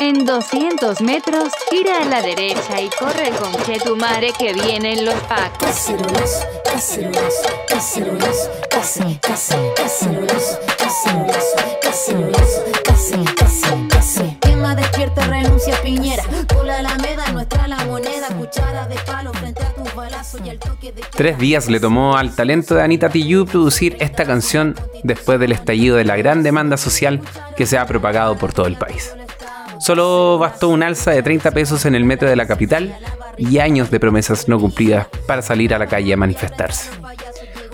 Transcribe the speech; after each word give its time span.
En 0.00 0.24
200 0.24 1.00
metros, 1.00 1.48
gira 1.70 2.02
a 2.02 2.04
la 2.04 2.22
derecha 2.22 2.80
y 2.80 2.88
corre 2.88 3.30
con 3.30 3.52
Chetumare 3.64 4.32
que 4.38 4.52
vienen 4.52 5.04
los 5.04 5.16
pacos. 5.22 5.58
Cacerolas, 5.58 6.46
cacerolas, 6.64 7.34
cacerolas, 7.66 8.50
case, 8.70 9.18
case, 9.20 9.56
cacerolas, 9.74 10.60
cacerolas, 10.78 11.56
cacerolas, 11.82 12.62
case, 12.84 13.24
case, 13.34 13.88
case. 13.88 14.36
Quema, 14.40 14.76
despierta, 14.76 15.26
renuncia, 15.26 15.74
piñera. 15.82 16.22
Por 16.46 16.64
la 16.64 16.78
alameda, 16.78 17.32
nuestra 17.32 17.66
la 17.66 17.84
moneda. 17.84 18.28
Cuchara 18.28 18.86
de 18.86 18.94
palo 19.04 19.32
frente 19.32 19.64
a 19.64 19.74
tus 19.74 19.92
balazos 19.96 20.40
y 20.44 20.50
el 20.50 20.60
toque 20.60 20.92
de... 20.92 21.02
Tres 21.10 21.38
días 21.38 21.68
le 21.68 21.80
tomó 21.80 22.16
al 22.16 22.36
talento 22.36 22.76
de 22.76 22.82
Anita 22.82 23.08
Tijoux 23.08 23.50
producir 23.50 23.96
esta 23.98 24.24
canción 24.24 24.76
después 25.02 25.40
del 25.40 25.50
estallido 25.50 25.96
de 25.96 26.04
la 26.04 26.16
gran 26.16 26.44
demanda 26.44 26.76
social 26.76 27.20
que 27.56 27.66
se 27.66 27.78
ha 27.78 27.86
propagado 27.86 28.36
por 28.36 28.52
todo 28.52 28.68
el 28.68 28.76
país. 28.76 29.12
Solo 29.78 30.38
bastó 30.38 30.68
un 30.68 30.82
alza 30.82 31.12
de 31.12 31.22
30 31.22 31.50
pesos 31.52 31.86
en 31.86 31.94
el 31.94 32.04
metro 32.04 32.28
de 32.28 32.36
la 32.36 32.46
capital 32.46 32.96
y 33.36 33.58
años 33.58 33.90
de 33.90 34.00
promesas 34.00 34.48
no 34.48 34.58
cumplidas 34.58 35.06
para 35.26 35.42
salir 35.42 35.74
a 35.74 35.78
la 35.78 35.86
calle 35.86 36.12
a 36.12 36.16
manifestarse. 36.16 36.90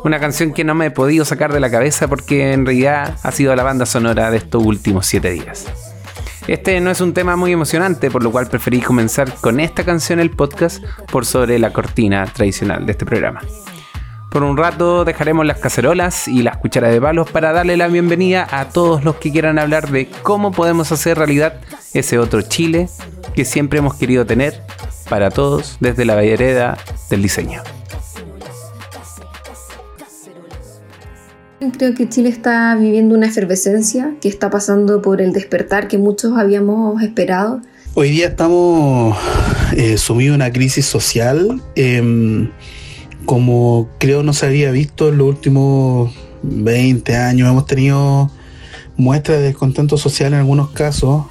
Una 0.04 0.20
canción 0.20 0.52
que 0.52 0.64
no 0.64 0.74
me 0.74 0.86
he 0.86 0.90
podido 0.90 1.24
sacar 1.24 1.52
de 1.52 1.60
la 1.60 1.70
cabeza 1.70 2.08
porque 2.08 2.52
en 2.52 2.66
realidad 2.66 3.16
ha 3.22 3.32
sido 3.32 3.56
la 3.56 3.62
banda 3.62 3.86
sonora 3.86 4.30
de 4.30 4.36
estos 4.36 4.62
últimos 4.62 5.06
7 5.06 5.30
días. 5.30 5.66
Este 6.46 6.78
no 6.80 6.90
es 6.90 7.00
un 7.00 7.14
tema 7.14 7.36
muy 7.36 7.52
emocionante, 7.52 8.10
por 8.10 8.22
lo 8.22 8.30
cual 8.30 8.48
preferí 8.48 8.82
comenzar 8.82 9.32
con 9.36 9.60
esta 9.60 9.82
canción 9.82 10.20
el 10.20 10.30
podcast 10.30 10.84
por 11.10 11.24
sobre 11.24 11.58
la 11.58 11.72
cortina 11.72 12.26
tradicional 12.26 12.84
de 12.84 12.92
este 12.92 13.06
programa. 13.06 13.40
Por 14.34 14.42
un 14.42 14.56
rato 14.56 15.04
dejaremos 15.04 15.46
las 15.46 15.60
cacerolas 15.60 16.26
y 16.26 16.42
las 16.42 16.56
cucharas 16.56 16.90
de 16.92 17.00
palos 17.00 17.30
para 17.30 17.52
darle 17.52 17.76
la 17.76 17.86
bienvenida 17.86 18.44
a 18.50 18.68
todos 18.68 19.04
los 19.04 19.14
que 19.14 19.30
quieran 19.30 19.60
hablar 19.60 19.92
de 19.92 20.08
cómo 20.24 20.50
podemos 20.50 20.90
hacer 20.90 21.16
realidad 21.18 21.60
ese 21.92 22.18
otro 22.18 22.42
Chile 22.42 22.88
que 23.36 23.44
siempre 23.44 23.78
hemos 23.78 23.94
querido 23.94 24.26
tener 24.26 24.60
para 25.08 25.30
todos 25.30 25.76
desde 25.78 26.04
la 26.04 26.16
vereda 26.16 26.76
del 27.10 27.22
diseño. 27.22 27.62
Creo 31.78 31.94
que 31.94 32.08
Chile 32.08 32.28
está 32.28 32.74
viviendo 32.74 33.14
una 33.14 33.28
efervescencia 33.28 34.16
que 34.20 34.28
está 34.28 34.50
pasando 34.50 35.00
por 35.00 35.20
el 35.20 35.32
despertar 35.32 35.86
que 35.86 35.98
muchos 35.98 36.36
habíamos 36.36 37.00
esperado. 37.02 37.60
Hoy 37.94 38.10
día 38.10 38.26
estamos 38.26 39.16
eh, 39.76 39.96
sumidos 39.96 40.34
en 40.34 40.42
una 40.42 40.52
crisis 40.52 40.86
social 40.86 41.62
em, 41.76 42.50
como 43.24 43.88
creo 43.98 44.22
no 44.22 44.32
se 44.32 44.46
había 44.46 44.70
visto 44.70 45.08
en 45.08 45.18
los 45.18 45.28
últimos 45.28 46.12
20 46.42 47.16
años. 47.16 47.48
Hemos 47.48 47.66
tenido 47.66 48.30
muestras 48.96 49.38
de 49.38 49.44
descontento 49.44 49.96
social 49.96 50.32
en 50.32 50.40
algunos 50.40 50.70
casos, 50.70 51.26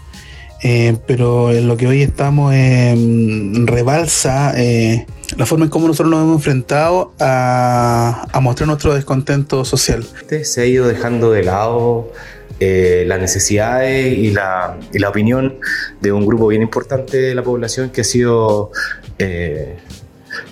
eh, 0.63 0.97
pero 1.07 1.51
en 1.51 1.67
lo 1.67 1.77
que 1.77 1.87
hoy 1.87 2.01
estamos 2.01 2.53
em, 2.53 3.65
rebalsa 3.65 4.53
eh, 4.55 5.05
la 5.37 5.45
forma 5.45 5.65
en 5.65 5.71
cómo 5.71 5.87
nosotros 5.87 6.11
nos 6.11 6.23
hemos 6.23 6.35
enfrentado 6.37 7.13
a, 7.19 8.27
a 8.31 8.39
mostrar 8.39 8.67
nuestro 8.67 8.93
descontento 8.93 9.65
social. 9.65 10.05
Se 10.43 10.61
ha 10.61 10.65
ido 10.65 10.87
dejando 10.87 11.31
de 11.31 11.43
lado 11.43 12.11
eh, 12.59 13.03
las 13.07 13.19
necesidades 13.19 14.17
y 14.17 14.31
la, 14.31 14.77
y 14.93 14.99
la 14.99 15.09
opinión 15.09 15.55
de 16.01 16.11
un 16.11 16.25
grupo 16.25 16.47
bien 16.47 16.61
importante 16.61 17.17
de 17.17 17.35
la 17.35 17.43
población 17.43 17.89
que 17.89 18.01
ha 18.01 18.05
sido 18.05 18.71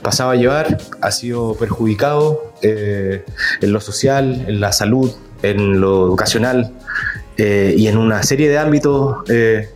pasado 0.02 0.32
a 0.32 0.36
llevar, 0.36 0.78
ha 1.02 1.12
sido 1.12 1.56
perjudicado 1.56 2.54
eh, 2.62 3.24
en 3.62 3.72
lo 3.74 3.80
social, 3.82 4.46
en 4.48 4.60
la 4.60 4.72
salud, 4.72 5.12
en 5.44 5.80
lo 5.80 6.06
educacional 6.06 6.74
eh, 7.38 7.74
y 7.78 7.88
en 7.88 7.98
una 7.98 8.24
serie 8.24 8.50
de 8.50 8.58
ámbitos 8.58 9.18
eh, 9.30 9.70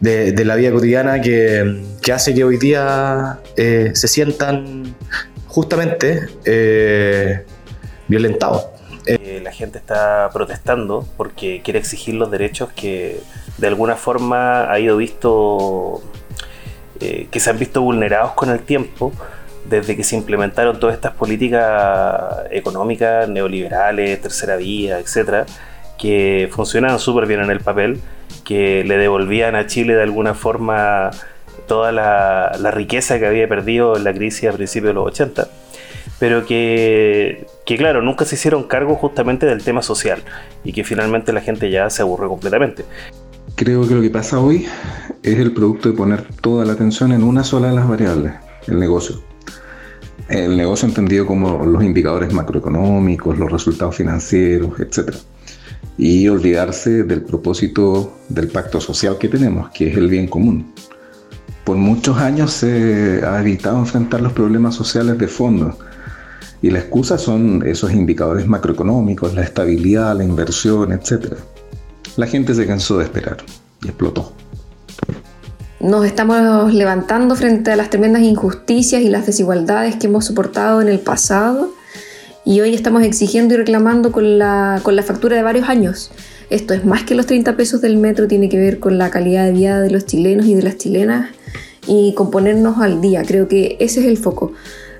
de, 0.00 0.44
la 0.44 0.56
vida 0.56 0.72
cotidiana 0.72 1.20
que, 1.20 1.84
que 2.00 2.12
hace 2.12 2.34
que 2.34 2.44
hoy 2.44 2.56
día 2.56 3.38
se 3.56 4.08
sientan 4.08 4.94
justamente 5.46 6.28
violentados. 8.08 8.66
La 9.42 9.52
gente 9.52 9.78
está 9.78 10.30
protestando 10.32 11.06
porque 11.18 11.60
quiere 11.62 11.78
exigir 11.78 12.14
los 12.14 12.30
derechos 12.30 12.70
que 12.74 13.20
de 13.58 13.66
alguna 13.66 13.96
forma 13.96 14.70
ha 14.70 14.78
ido 14.80 14.96
visto 14.96 16.02
eh, 17.00 17.28
que 17.30 17.40
se 17.40 17.50
han 17.50 17.58
visto 17.58 17.82
vulnerados 17.82 18.32
con 18.32 18.50
el 18.50 18.60
tiempo 18.60 19.12
desde 19.68 19.96
que 19.96 20.04
se 20.04 20.16
implementaron 20.16 20.80
todas 20.80 20.94
estas 20.94 21.12
políticas 21.12 22.46
económicas 22.50 23.28
neoliberales, 23.28 24.20
tercera 24.20 24.56
vía, 24.56 24.98
etcétera, 24.98 25.46
que 25.98 26.48
funcionaban 26.50 26.98
súper 26.98 27.26
bien 27.26 27.40
en 27.40 27.50
el 27.50 27.60
papel, 27.60 28.00
que 28.44 28.84
le 28.84 28.96
devolvían 28.96 29.54
a 29.54 29.66
Chile 29.66 29.94
de 29.94 30.02
alguna 30.02 30.34
forma 30.34 31.10
toda 31.68 31.92
la, 31.92 32.52
la 32.58 32.70
riqueza 32.70 33.18
que 33.18 33.26
había 33.26 33.48
perdido 33.48 33.96
en 33.96 34.04
la 34.04 34.12
crisis 34.12 34.48
a 34.48 34.52
principios 34.52 34.90
de 34.90 34.94
los 34.94 35.06
80 35.06 35.48
pero 36.20 36.44
que, 36.44 37.46
que, 37.64 37.78
claro, 37.78 38.02
nunca 38.02 38.26
se 38.26 38.34
hicieron 38.34 38.64
cargo 38.64 38.94
justamente 38.94 39.46
del 39.46 39.64
tema 39.64 39.80
social 39.80 40.22
y 40.62 40.74
que 40.74 40.84
finalmente 40.84 41.32
la 41.32 41.40
gente 41.40 41.70
ya 41.70 41.88
se 41.88 42.02
aburre 42.02 42.28
completamente. 42.28 42.84
Creo 43.54 43.86
que 43.86 43.94
lo 43.94 44.00
que 44.00 44.10
pasa 44.10 44.40
hoy 44.40 44.66
es 45.22 45.38
el 45.38 45.52
producto 45.52 45.90
de 45.90 45.96
poner 45.96 46.26
toda 46.40 46.64
la 46.64 46.72
atención 46.72 47.12
en 47.12 47.22
una 47.22 47.44
sola 47.44 47.68
de 47.68 47.74
las 47.74 47.88
variables, 47.88 48.32
el 48.66 48.78
negocio. 48.78 49.22
El 50.28 50.56
negocio 50.56 50.88
entendido 50.88 51.26
como 51.26 51.64
los 51.66 51.82
indicadores 51.82 52.32
macroeconómicos, 52.32 53.38
los 53.38 53.50
resultados 53.50 53.96
financieros, 53.96 54.78
etc. 54.80 55.14
Y 55.98 56.28
olvidarse 56.28 57.02
del 57.02 57.22
propósito 57.22 58.16
del 58.28 58.48
pacto 58.48 58.80
social 58.80 59.18
que 59.18 59.28
tenemos, 59.28 59.70
que 59.70 59.90
es 59.90 59.96
el 59.96 60.08
bien 60.08 60.26
común. 60.26 60.72
Por 61.64 61.76
muchos 61.76 62.16
años 62.18 62.52
se 62.52 63.20
ha 63.24 63.40
evitado 63.40 63.78
enfrentar 63.78 64.20
los 64.20 64.32
problemas 64.32 64.74
sociales 64.74 65.18
de 65.18 65.28
fondo 65.28 65.76
y 66.62 66.70
la 66.70 66.80
excusa 66.80 67.16
son 67.18 67.62
esos 67.66 67.92
indicadores 67.92 68.46
macroeconómicos, 68.46 69.34
la 69.34 69.42
estabilidad, 69.42 70.16
la 70.16 70.24
inversión, 70.24 70.92
etc. 70.92 71.34
La 72.16 72.26
gente 72.26 72.54
se 72.54 72.66
cansó 72.66 72.98
de 72.98 73.04
esperar 73.04 73.38
y 73.82 73.88
explotó. 73.88 74.32
Nos 75.80 76.04
estamos 76.04 76.74
levantando 76.74 77.34
frente 77.36 77.72
a 77.72 77.76
las 77.76 77.88
tremendas 77.88 78.22
injusticias 78.22 79.00
y 79.00 79.08
las 79.08 79.26
desigualdades 79.26 79.96
que 79.96 80.08
hemos 80.08 80.26
soportado 80.26 80.82
en 80.82 80.88
el 80.88 80.98
pasado 80.98 81.72
y 82.44 82.60
hoy 82.60 82.74
estamos 82.74 83.02
exigiendo 83.02 83.54
y 83.54 83.56
reclamando 83.56 84.12
con 84.12 84.38
la, 84.38 84.80
con 84.82 84.96
la 84.96 85.02
factura 85.02 85.36
de 85.36 85.42
varios 85.42 85.68
años. 85.68 86.10
Esto 86.50 86.74
es 86.74 86.84
más 86.84 87.04
que 87.04 87.14
los 87.14 87.26
30 87.26 87.56
pesos 87.56 87.80
del 87.80 87.96
metro, 87.96 88.26
tiene 88.28 88.48
que 88.48 88.58
ver 88.58 88.78
con 88.80 88.98
la 88.98 89.10
calidad 89.10 89.46
de 89.46 89.52
vida 89.52 89.80
de 89.80 89.90
los 89.90 90.04
chilenos 90.04 90.46
y 90.46 90.54
de 90.54 90.62
las 90.62 90.76
chilenas 90.76 91.30
y 91.86 92.12
con 92.14 92.30
ponernos 92.30 92.78
al 92.78 93.00
día. 93.00 93.22
Creo 93.24 93.48
que 93.48 93.76
ese 93.80 94.00
es 94.00 94.06
el 94.06 94.18
foco. 94.18 94.52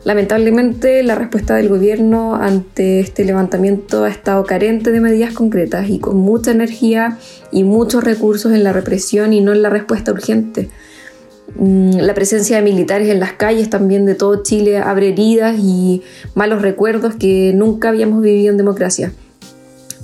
Lamentablemente 0.04 1.02
la 1.02 1.14
respuesta 1.14 1.56
del 1.56 1.68
gobierno 1.68 2.34
ante 2.34 3.00
este 3.00 3.24
levantamiento 3.24 4.04
ha 4.04 4.08
estado 4.08 4.44
carente 4.44 4.92
de 4.92 5.00
medidas 5.00 5.34
concretas 5.34 5.90
y 5.90 5.98
con 5.98 6.16
mucha 6.16 6.52
energía 6.52 7.18
y 7.52 7.64
muchos 7.64 8.02
recursos 8.02 8.52
en 8.52 8.64
la 8.64 8.72
represión 8.72 9.34
y 9.34 9.40
no 9.40 9.52
en 9.52 9.60
la 9.60 9.68
respuesta 9.68 10.10
urgente. 10.10 10.70
La 11.58 12.14
presencia 12.14 12.56
de 12.56 12.62
militares 12.62 13.08
en 13.08 13.20
las 13.20 13.32
calles 13.32 13.68
también 13.68 14.06
de 14.06 14.14
todo 14.14 14.42
Chile 14.42 14.78
abre 14.78 15.08
heridas 15.08 15.58
y 15.58 16.02
malos 16.34 16.62
recuerdos 16.62 17.16
que 17.16 17.52
nunca 17.54 17.90
habíamos 17.90 18.22
vivido 18.22 18.52
en 18.52 18.56
democracia. 18.56 19.12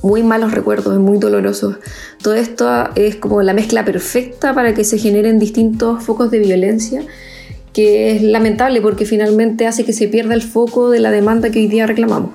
Muy 0.03 0.23
malos 0.23 0.53
recuerdos, 0.53 0.99
muy 0.99 1.19
dolorosos. 1.19 1.77
Todo 2.23 2.35
esto 2.35 2.69
es 2.97 3.17
como 3.17 3.43
la 3.43 3.55
mezcla 3.55 3.85
perfecta 3.85 4.55
para 4.55 4.75
que 4.75 4.85
se 4.85 4.99
generen 4.99 5.39
distintos 5.39 6.05
focos 6.05 6.31
de 6.31 6.41
violencia 6.41 7.03
que 7.77 8.13
es 8.13 8.23
lamentable 8.23 8.81
porque 8.81 9.05
finalmente 9.05 9.67
hace 9.67 9.85
que 9.85 9.93
se 9.93 10.09
pierda 10.09 10.33
el 10.33 10.41
foco 10.41 10.89
de 10.89 10.99
la 10.99 11.11
demanda 11.11 11.51
que 11.51 11.59
hoy 11.59 11.67
día 11.67 11.87
reclamamos. 11.87 12.31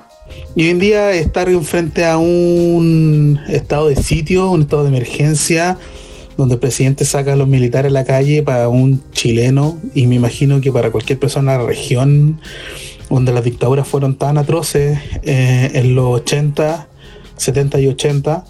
Y 0.54 0.62
hoy 0.62 0.70
en 0.70 0.78
día 0.78 1.10
estar 1.10 1.50
frente 1.62 2.04
a 2.04 2.16
un 2.16 3.40
estado 3.48 3.88
de 3.88 3.96
sitio, 3.96 4.52
un 4.52 4.62
estado 4.62 4.84
de 4.84 4.90
emergencia, 4.90 5.78
donde 6.36 6.54
el 6.54 6.60
presidente 6.60 7.04
saca 7.04 7.32
a 7.32 7.36
los 7.36 7.48
militares 7.48 7.90
a 7.90 7.92
la 7.92 8.04
calle 8.04 8.44
para 8.44 8.68
un 8.68 9.02
chileno, 9.10 9.80
y 9.96 10.06
me 10.06 10.14
imagino 10.14 10.60
que 10.60 10.70
para 10.70 10.92
cualquier 10.92 11.18
persona 11.18 11.54
de 11.54 11.58
la 11.58 11.64
región 11.64 12.40
donde 13.10 13.32
las 13.32 13.42
dictaduras 13.42 13.88
fueron 13.88 14.14
tan 14.14 14.38
atroces 14.38 14.96
eh, 15.24 15.72
en 15.74 15.96
los 15.96 16.20
80, 16.20 16.86
70 17.36 17.80
y 17.80 17.88
80, 17.88 18.44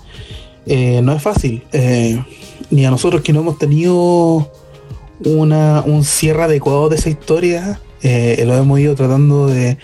eh, 0.66 1.00
no 1.02 1.14
es 1.14 1.22
fácil. 1.22 1.62
Eh, 1.72 2.22
ni 2.70 2.84
a 2.84 2.90
nosotros 2.90 3.22
que 3.22 3.32
no 3.32 3.40
hemos 3.40 3.56
tenido 3.56 4.52
una, 5.24 5.82
un 5.86 6.04
cierre 6.04 6.44
adecuado 6.44 6.88
de 6.88 6.96
esa 6.96 7.10
historia. 7.10 7.80
Eh, 8.02 8.42
lo 8.46 8.54
hemos 8.54 8.80
ido 8.80 8.94
tratando 8.94 9.46
de, 9.46 9.78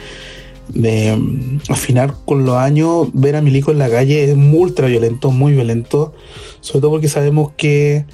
um, 1.15 1.61
afinar 1.69 2.15
con 2.25 2.45
los 2.45 2.57
años. 2.57 3.09
Ver 3.13 3.37
a 3.37 3.43
Milico 3.43 3.71
en 3.71 3.79
la 3.79 3.89
calle 3.89 4.25
es 4.25 4.37
ultra 4.37 4.89
violento, 4.89 5.31
muy 5.31 5.53
violento. 5.53 6.15
Sobre 6.61 6.81
todo 6.81 6.91
porque 6.93 7.09
sabemos 7.09 7.53
que 7.57 8.05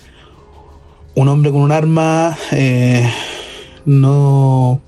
un 1.14 1.28
hombre 1.28 1.50
con 1.50 1.60
un 1.60 1.72
arma 1.72 2.36
eh, 2.52 3.08
no 3.84 4.80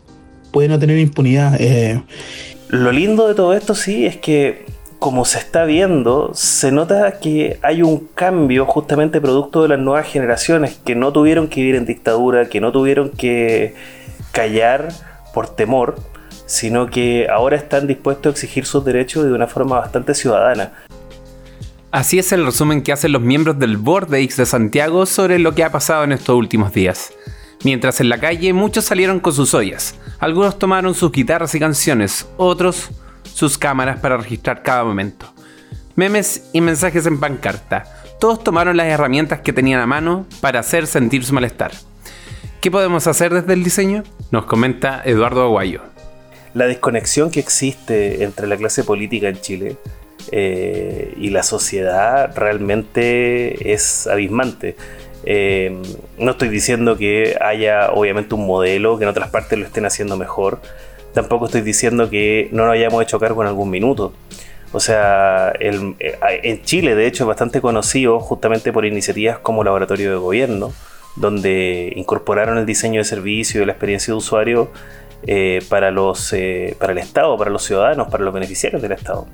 puede 0.50 0.68
no 0.68 0.78
tener 0.78 0.98
impunidad. 0.98 1.56
Eh. 1.60 2.02
Lo 2.68 2.92
lindo 2.92 3.28
de 3.28 3.34
todo 3.34 3.54
esto 3.54 3.74
sí 3.74 4.06
es 4.06 4.16
que 4.16 4.66
como 5.06 5.24
se 5.24 5.38
está 5.38 5.64
viendo, 5.64 6.32
se 6.34 6.72
nota 6.72 7.20
que 7.20 7.60
hay 7.62 7.80
un 7.80 8.08
cambio 8.12 8.66
justamente 8.66 9.20
producto 9.20 9.62
de 9.62 9.68
las 9.68 9.78
nuevas 9.78 10.08
generaciones 10.08 10.80
que 10.84 10.96
no 10.96 11.12
tuvieron 11.12 11.46
que 11.46 11.60
vivir 11.60 11.76
en 11.76 11.86
dictadura, 11.86 12.48
que 12.48 12.60
no 12.60 12.72
tuvieron 12.72 13.10
que 13.10 13.76
callar 14.32 14.88
por 15.32 15.48
temor, 15.48 15.94
sino 16.46 16.88
que 16.88 17.28
ahora 17.30 17.54
están 17.54 17.86
dispuestos 17.86 18.26
a 18.26 18.30
exigir 18.32 18.66
sus 18.66 18.84
derechos 18.84 19.24
de 19.24 19.32
una 19.32 19.46
forma 19.46 19.78
bastante 19.78 20.12
ciudadana. 20.12 20.72
Así 21.92 22.18
es 22.18 22.32
el 22.32 22.44
resumen 22.44 22.82
que 22.82 22.90
hacen 22.90 23.12
los 23.12 23.22
miembros 23.22 23.60
del 23.60 23.76
Bordeix 23.76 24.36
de 24.36 24.44
Santiago 24.44 25.06
sobre 25.06 25.38
lo 25.38 25.54
que 25.54 25.62
ha 25.62 25.70
pasado 25.70 26.02
en 26.02 26.10
estos 26.10 26.34
últimos 26.34 26.72
días. 26.72 27.12
Mientras 27.62 28.00
en 28.00 28.08
la 28.08 28.18
calle 28.18 28.52
muchos 28.52 28.86
salieron 28.86 29.20
con 29.20 29.32
sus 29.32 29.54
ollas, 29.54 29.94
algunos 30.18 30.58
tomaron 30.58 30.94
sus 30.94 31.12
guitarras 31.12 31.54
y 31.54 31.60
canciones, 31.60 32.26
otros 32.38 32.90
sus 33.36 33.58
cámaras 33.58 34.00
para 34.00 34.16
registrar 34.16 34.62
cada 34.62 34.82
momento. 34.82 35.26
Memes 35.94 36.48
y 36.54 36.62
mensajes 36.62 37.04
en 37.04 37.20
pancarta, 37.20 37.84
todos 38.18 38.42
tomaron 38.42 38.78
las 38.78 38.86
herramientas 38.86 39.40
que 39.40 39.52
tenían 39.52 39.78
a 39.78 39.86
mano 39.86 40.24
para 40.40 40.60
hacer 40.60 40.86
sentir 40.86 41.22
su 41.22 41.34
malestar. 41.34 41.72
¿Qué 42.62 42.70
podemos 42.70 43.06
hacer 43.06 43.34
desde 43.34 43.52
el 43.52 43.62
diseño? 43.62 44.04
Nos 44.30 44.46
comenta 44.46 45.02
Eduardo 45.04 45.42
Aguayo. 45.42 45.82
La 46.54 46.66
desconexión 46.66 47.30
que 47.30 47.40
existe 47.40 48.24
entre 48.24 48.46
la 48.46 48.56
clase 48.56 48.84
política 48.84 49.28
en 49.28 49.38
Chile 49.38 49.76
eh, 50.32 51.12
y 51.18 51.28
la 51.28 51.42
sociedad 51.42 52.34
realmente 52.34 53.74
es 53.74 54.06
abismante. 54.06 54.76
Eh, 55.26 55.82
no 56.16 56.30
estoy 56.30 56.48
diciendo 56.48 56.96
que 56.96 57.36
haya 57.38 57.90
obviamente 57.90 58.34
un 58.34 58.46
modelo 58.46 58.96
que 58.96 59.04
en 59.04 59.10
otras 59.10 59.28
partes 59.28 59.58
lo 59.58 59.66
estén 59.66 59.84
haciendo 59.84 60.16
mejor. 60.16 60.62
Tampoco 61.16 61.46
estoy 61.46 61.62
diciendo 61.62 62.10
que 62.10 62.50
no 62.52 62.66
nos 62.66 62.74
hayamos 62.74 63.02
hecho 63.02 63.18
cargo 63.18 63.40
en 63.40 63.48
algún 63.48 63.70
minuto. 63.70 64.12
O 64.72 64.80
sea, 64.80 65.50
eh, 65.58 65.94
en 66.42 66.62
Chile 66.62 66.94
de 66.94 67.06
hecho 67.06 67.24
es 67.24 67.28
bastante 67.28 67.62
conocido 67.62 68.20
justamente 68.20 68.70
por 68.70 68.84
iniciativas 68.84 69.38
como 69.38 69.64
Laboratorio 69.64 70.10
de 70.10 70.16
Gobierno, 70.16 70.74
donde 71.16 71.90
incorporaron 71.96 72.58
el 72.58 72.66
diseño 72.66 73.00
de 73.00 73.04
servicio 73.04 73.62
y 73.62 73.64
la 73.64 73.72
experiencia 73.72 74.12
de 74.12 74.18
usuario 74.18 74.70
para, 75.70 75.90
los, 75.90 76.34
para 76.78 76.92
el 76.92 76.98
Estado, 76.98 77.38
para 77.38 77.50
los 77.50 77.64
ciudadanos, 77.64 78.08
para 78.08 78.22
los 78.22 78.34
beneficiarios 78.34 78.82
del 78.82 78.92
Estado. 78.92 79.26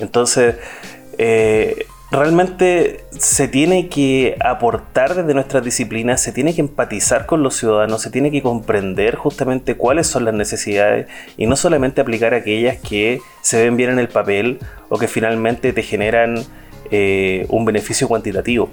Entonces, 0.00 0.56
eh, 1.18 1.86
realmente 2.14 3.04
se 3.10 3.48
tiene 3.48 3.88
que 3.88 4.36
aportar 4.40 5.14
desde 5.14 5.34
nuestras 5.34 5.64
disciplinas, 5.64 6.20
se 6.20 6.32
tiene 6.32 6.54
que 6.54 6.60
empatizar 6.60 7.26
con 7.26 7.42
los 7.42 7.56
ciudadanos, 7.56 8.02
se 8.02 8.10
tiene 8.10 8.30
que 8.30 8.42
comprender 8.42 9.16
justamente 9.16 9.76
cuáles 9.76 10.06
son 10.06 10.24
las 10.24 10.34
necesidades 10.34 11.06
y 11.36 11.46
no 11.46 11.56
solamente 11.56 12.00
aplicar 12.00 12.34
aquellas 12.34 12.78
que 12.78 13.20
se 13.42 13.62
ven 13.62 13.76
bien 13.76 13.90
en 13.90 13.98
el 13.98 14.08
papel 14.08 14.58
o 14.88 14.98
que 14.98 15.08
finalmente 15.08 15.72
te 15.72 15.82
generan 15.82 16.42
eh, 16.90 17.46
un 17.48 17.64
beneficio 17.64 18.08
cuantitativo. 18.08 18.68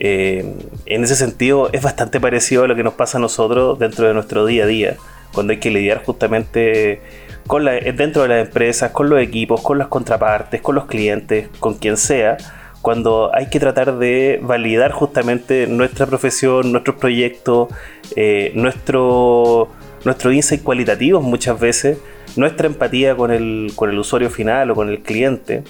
Eh, 0.00 0.54
en 0.86 1.04
ese 1.04 1.16
sentido 1.16 1.70
es 1.72 1.82
bastante 1.82 2.20
parecido 2.20 2.64
a 2.64 2.68
lo 2.68 2.74
que 2.74 2.82
nos 2.82 2.94
pasa 2.94 3.18
a 3.18 3.20
nosotros 3.20 3.78
dentro 3.78 4.06
de 4.06 4.14
nuestro 4.14 4.44
día 4.44 4.64
a 4.64 4.66
día, 4.66 4.96
cuando 5.32 5.52
hay 5.52 5.60
que 5.60 5.70
lidiar 5.70 6.02
justamente 6.04 7.00
con 7.46 7.64
la, 7.64 7.72
dentro 7.72 8.22
de 8.22 8.28
las 8.28 8.46
empresas, 8.46 8.90
con 8.90 9.08
los 9.08 9.20
equipos, 9.20 9.60
con 9.60 9.78
las 9.78 9.88
contrapartes, 9.88 10.60
con 10.60 10.74
los 10.74 10.86
clientes, 10.86 11.48
con 11.60 11.74
quien 11.74 11.96
sea, 11.96 12.36
cuando 12.84 13.30
hay 13.34 13.48
que 13.48 13.58
tratar 13.60 13.98
de 13.98 14.40
validar 14.42 14.92
justamente 14.92 15.66
nuestra 15.66 16.06
profesión, 16.06 16.70
nuestros 16.70 16.96
proyectos, 16.96 17.68
eh, 18.14 18.52
nuestro, 18.54 19.68
nuestro 20.04 20.32
insight 20.32 20.62
cualitativo 20.62 21.22
muchas 21.22 21.58
veces, 21.58 21.98
nuestra 22.36 22.66
empatía 22.66 23.16
con 23.16 23.30
el, 23.30 23.72
con 23.74 23.88
el 23.88 23.98
usuario 23.98 24.28
final 24.28 24.70
o 24.70 24.74
con 24.74 24.90
el 24.90 25.00
cliente, 25.00 25.62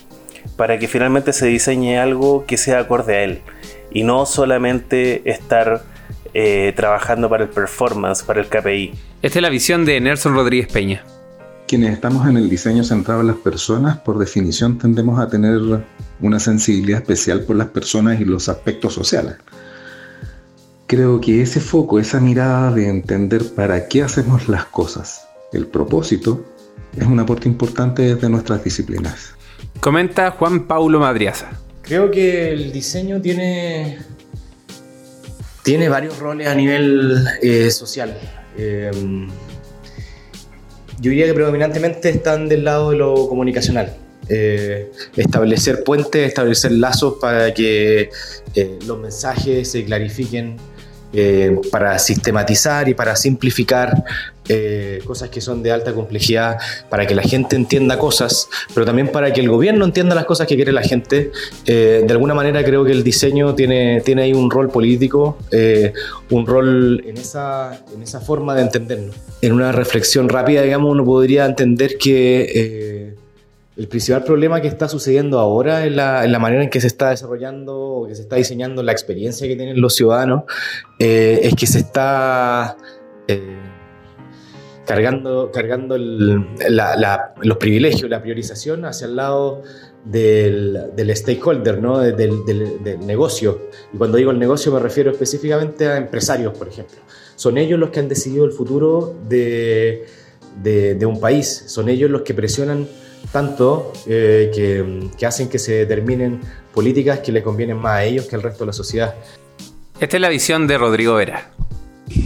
para 0.56 0.78
que 0.78 0.88
finalmente 0.88 1.32
se 1.32 1.46
diseñe 1.46 1.98
algo 1.98 2.46
que 2.46 2.56
sea 2.56 2.80
acorde 2.80 3.16
a 3.16 3.22
él 3.22 3.42
y 3.92 4.02
no 4.02 4.26
solamente 4.26 5.22
estar 5.30 5.82
eh, 6.34 6.72
trabajando 6.74 7.28
para 7.28 7.44
el 7.44 7.50
performance, 7.50 8.24
para 8.24 8.40
el 8.40 8.48
KPI. 8.48 8.92
Esta 9.22 9.38
es 9.38 9.42
la 9.42 9.50
visión 9.50 9.84
de 9.84 10.00
Nelson 10.00 10.34
Rodríguez 10.34 10.66
Peña 10.66 11.04
quienes 11.66 11.92
estamos 11.92 12.28
en 12.28 12.36
el 12.36 12.48
diseño 12.48 12.84
centrado 12.84 13.22
en 13.22 13.28
las 13.28 13.36
personas, 13.36 13.98
por 13.98 14.18
definición 14.18 14.78
tendemos 14.78 15.18
a 15.18 15.28
tener 15.28 15.60
una 16.20 16.38
sensibilidad 16.38 17.00
especial 17.00 17.42
por 17.42 17.56
las 17.56 17.68
personas 17.68 18.20
y 18.20 18.24
los 18.24 18.48
aspectos 18.48 18.94
sociales. 18.94 19.36
Creo 20.86 21.20
que 21.20 21.40
ese 21.42 21.60
foco, 21.60 21.98
esa 21.98 22.20
mirada 22.20 22.70
de 22.70 22.88
entender 22.88 23.54
para 23.54 23.88
qué 23.88 24.02
hacemos 24.02 24.48
las 24.48 24.66
cosas, 24.66 25.26
el 25.52 25.66
propósito, 25.66 26.44
es 26.96 27.06
un 27.06 27.18
aporte 27.18 27.48
importante 27.48 28.14
desde 28.14 28.28
nuestras 28.28 28.62
disciplinas. 28.62 29.34
Comenta 29.80 30.30
Juan 30.32 30.66
Paulo 30.66 31.00
Madriaza. 31.00 31.50
Creo 31.82 32.10
que 32.10 32.52
el 32.52 32.72
diseño 32.72 33.20
tiene, 33.20 33.98
tiene 35.62 35.88
varios 35.88 36.18
roles 36.18 36.46
a 36.48 36.54
nivel 36.54 37.24
eh, 37.42 37.70
social. 37.70 38.16
Eh, 38.56 38.90
yo 41.00 41.10
diría 41.10 41.26
que 41.26 41.34
predominantemente 41.34 42.08
están 42.08 42.48
del 42.48 42.64
lado 42.64 42.90
de 42.90 42.96
lo 42.96 43.28
comunicacional. 43.28 43.94
Eh, 44.28 44.90
establecer 45.16 45.84
puentes, 45.84 46.26
establecer 46.26 46.72
lazos 46.72 47.16
para 47.20 47.52
que 47.52 48.10
eh, 48.54 48.78
los 48.86 48.98
mensajes 48.98 49.70
se 49.70 49.84
clarifiquen, 49.84 50.56
eh, 51.14 51.56
para 51.70 51.98
sistematizar 51.98 52.88
y 52.88 52.94
para 52.94 53.16
simplificar 53.16 54.04
cosas 55.06 55.30
que 55.30 55.40
son 55.40 55.62
de 55.62 55.72
alta 55.72 55.94
complejidad, 55.94 56.58
para 56.90 57.06
que 57.06 57.14
la 57.14 57.22
gente 57.22 57.56
entienda 57.56 57.98
cosas, 57.98 58.46
pero 58.74 58.84
también 58.84 59.08
para 59.08 59.32
que 59.32 59.40
el 59.40 59.48
gobierno 59.48 59.86
entienda 59.86 60.14
las 60.14 60.26
cosas 60.26 60.46
que 60.46 60.54
quiere 60.54 60.70
la 60.70 60.82
gente. 60.82 61.32
de 61.64 62.06
alguna 62.10 62.34
manera 62.34 62.62
creo 62.62 62.84
que 62.84 62.92
el 62.92 63.02
diseño 63.02 63.54
tiene, 63.54 64.02
tiene 64.02 64.24
ahí 64.24 64.34
un 64.34 64.50
rol 64.50 64.68
político, 64.68 65.38
un 66.28 66.46
rol 66.46 67.02
en 67.06 67.16
esa, 67.16 67.80
en 67.94 68.02
esa 68.02 68.20
forma 68.20 68.54
de 68.54 68.60
entendernos. 68.60 69.16
En 69.40 69.52
una 69.52 69.72
reflexión 69.72 70.28
rápida, 70.28 70.60
digamos, 70.60 70.92
uno 70.92 71.06
podría 71.06 71.46
entender 71.46 71.96
que 71.96 73.03
el 73.76 73.88
principal 73.88 74.22
problema 74.22 74.60
que 74.60 74.68
está 74.68 74.88
sucediendo 74.88 75.40
ahora 75.40 75.84
en 75.84 75.96
la, 75.96 76.38
manera 76.38 76.62
en 76.62 76.70
que 76.70 76.80
se 76.80 76.86
está 76.86 77.10
desarrollando 77.10 77.76
o 77.76 78.06
que 78.06 78.14
se 78.14 78.22
está 78.22 78.36
diseñando 78.36 78.82
la 78.82 78.92
experiencia 78.92 79.48
que 79.48 79.56
tienen 79.56 79.80
los 79.80 79.96
ciudadanos 79.96 80.44
eh, 81.00 81.40
es 81.42 81.54
que 81.54 81.66
se 81.66 81.80
está 81.80 82.76
eh, 83.26 83.58
cargando, 84.86 85.50
cargando 85.52 85.98
los 85.98 87.56
privilegios, 87.58 88.08
la 88.08 88.22
priorización 88.22 88.84
hacia 88.84 89.08
el 89.08 89.16
lado 89.16 89.62
del, 90.04 91.10
stakeholder, 91.12 91.82
¿no? 91.82 91.98
del, 91.98 93.00
negocio. 93.04 93.70
Y 93.92 93.96
cuando 93.96 94.18
digo 94.18 94.30
el 94.30 94.38
negocio 94.38 94.70
me 94.70 94.78
refiero 94.78 95.10
específicamente 95.10 95.88
a 95.88 95.96
empresarios, 95.96 96.56
por 96.56 96.68
ejemplo. 96.68 96.98
Son 97.34 97.58
ellos 97.58 97.80
los 97.80 97.90
que 97.90 97.98
han 97.98 98.08
decidido 98.08 98.44
el 98.44 98.52
futuro 98.52 99.16
de 99.28 100.06
un 101.04 101.18
país, 101.18 101.64
son 101.66 101.88
ellos 101.88 102.08
los 102.08 102.22
que 102.22 102.34
presionan 102.34 102.86
tanto 103.32 103.92
eh, 104.06 104.50
que, 104.54 105.26
hacen 105.26 105.48
que 105.48 105.58
se 105.58 105.72
determinen 105.72 106.40
políticas 106.72 107.20
que 107.20 107.32
le 107.32 107.42
convienen 107.42 107.76
más 107.76 107.94
a 107.94 108.04
ellos 108.04 108.26
que 108.26 108.36
al 108.36 108.42
resto 108.42 108.60
de 108.60 108.66
la 108.66 108.72
sociedad. 108.72 109.14
Esta 110.00 110.16
es 110.16 110.20
la 110.20 110.28
visión 110.28 110.66
de 110.66 110.78
Rodrigo 110.78 111.14
Vera. 111.14 111.50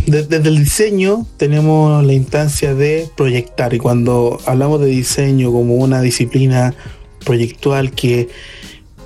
Desde, 0.07 0.37
el 0.37 0.59
diseño 0.59 1.27
tenemos 1.37 2.05
la 2.05 2.13
instancia 2.13 2.75
de 2.75 3.09
proyectar 3.17 3.75
y 3.75 3.79
cuando 3.79 4.39
hablamos 4.47 4.81
de 4.81 4.87
diseño 4.87 5.53
como 5.53 5.77
una 5.77 6.01
disciplina 6.01 6.75
proyectual 7.25 7.93
que 7.93 8.29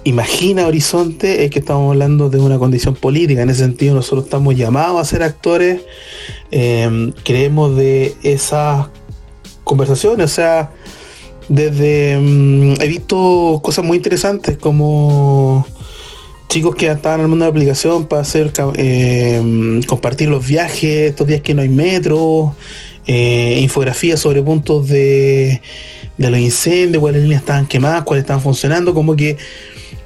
imagina 0.04 0.66
horizonte 0.66 1.44
es 1.44 1.50
que 1.50 1.58
estamos 1.58 1.90
hablando 1.90 2.30
de 2.30 2.38
una 2.38 2.58
condición 2.58 2.94
política. 2.94 3.42
En 3.42 3.50
ese 3.50 3.64
sentido 3.64 3.94
nosotros 3.94 4.25
estamos 4.25 4.56
llamados 4.56 5.00
a 5.00 5.04
ser 5.04 5.22
actores, 5.22 5.82
eh, 6.50 7.12
creemos 7.25 7.76
de 7.76 8.14
esas 8.22 8.88
conversaciones, 9.64 10.30
o 10.30 10.34
sea, 10.34 10.72
desde 11.52 12.18
mm, 12.18 12.80
he 12.80 12.88
visto 12.88 13.61
cosas 13.62 13.85
muy 13.85 13.99
interesantes 13.99 14.56
como 14.56 15.66
chicos 16.49 16.75
que 16.75 16.90
estaban 16.90 17.21
armando 17.21 17.44
una 17.44 17.47
aplicación 17.47 18.06
para 18.06 18.23
hacer 18.23 18.50
eh, 18.76 19.80
compartir 19.87 20.30
los 20.30 20.47
viajes 20.47 21.11
estos 21.11 21.26
días 21.26 21.42
que 21.42 21.52
no 21.52 21.61
hay 21.61 21.68
metro 21.68 22.54
eh, 23.06 23.59
infografías 23.61 24.18
sobre 24.18 24.42
puntos 24.42 24.88
de, 24.88 25.61
de 26.16 26.30
los 26.30 26.40
incendios 26.40 27.02
cuáles 27.02 27.23
líneas 27.23 27.42
estaban 27.42 27.66
quemadas 27.66 28.04
cuáles 28.04 28.23
estaban 28.23 28.42
funcionando 28.42 28.94
como 28.94 29.14
que 29.14 29.37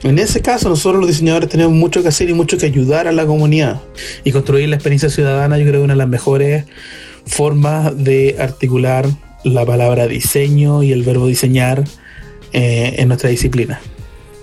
en 0.03 0.19
ese 0.19 0.43
caso 0.43 0.69
nosotros 0.69 1.01
los 1.01 1.09
diseñadores 1.09 1.49
tenemos 1.49 1.75
mucho 1.75 2.03
que 2.03 2.09
hacer 2.09 2.29
y 2.29 2.35
mucho 2.35 2.59
que 2.59 2.67
ayudar 2.67 3.09
a 3.09 3.13
la 3.13 3.25
comunidad. 3.25 3.81
Y 4.25 4.31
construir 4.31 4.69
la 4.69 4.77
experiencia 4.77 5.09
ciudadana 5.09 5.57
yo 5.57 5.65
creo 5.65 5.81
que 5.81 5.85
una 5.85 5.95
de 5.95 5.99
las 5.99 6.09
mejores 6.09 6.67
formas 7.25 7.97
de 7.97 8.37
articular 8.39 9.09
la 9.47 9.65
palabra 9.65 10.09
diseño 10.09 10.83
y 10.83 10.93
el 10.93 11.05
verbo 11.05 11.27
diseñar 11.27 11.85
eh, 12.53 12.97
en 12.99 13.09
nuestra 13.09 13.31
disciplina. 13.31 13.81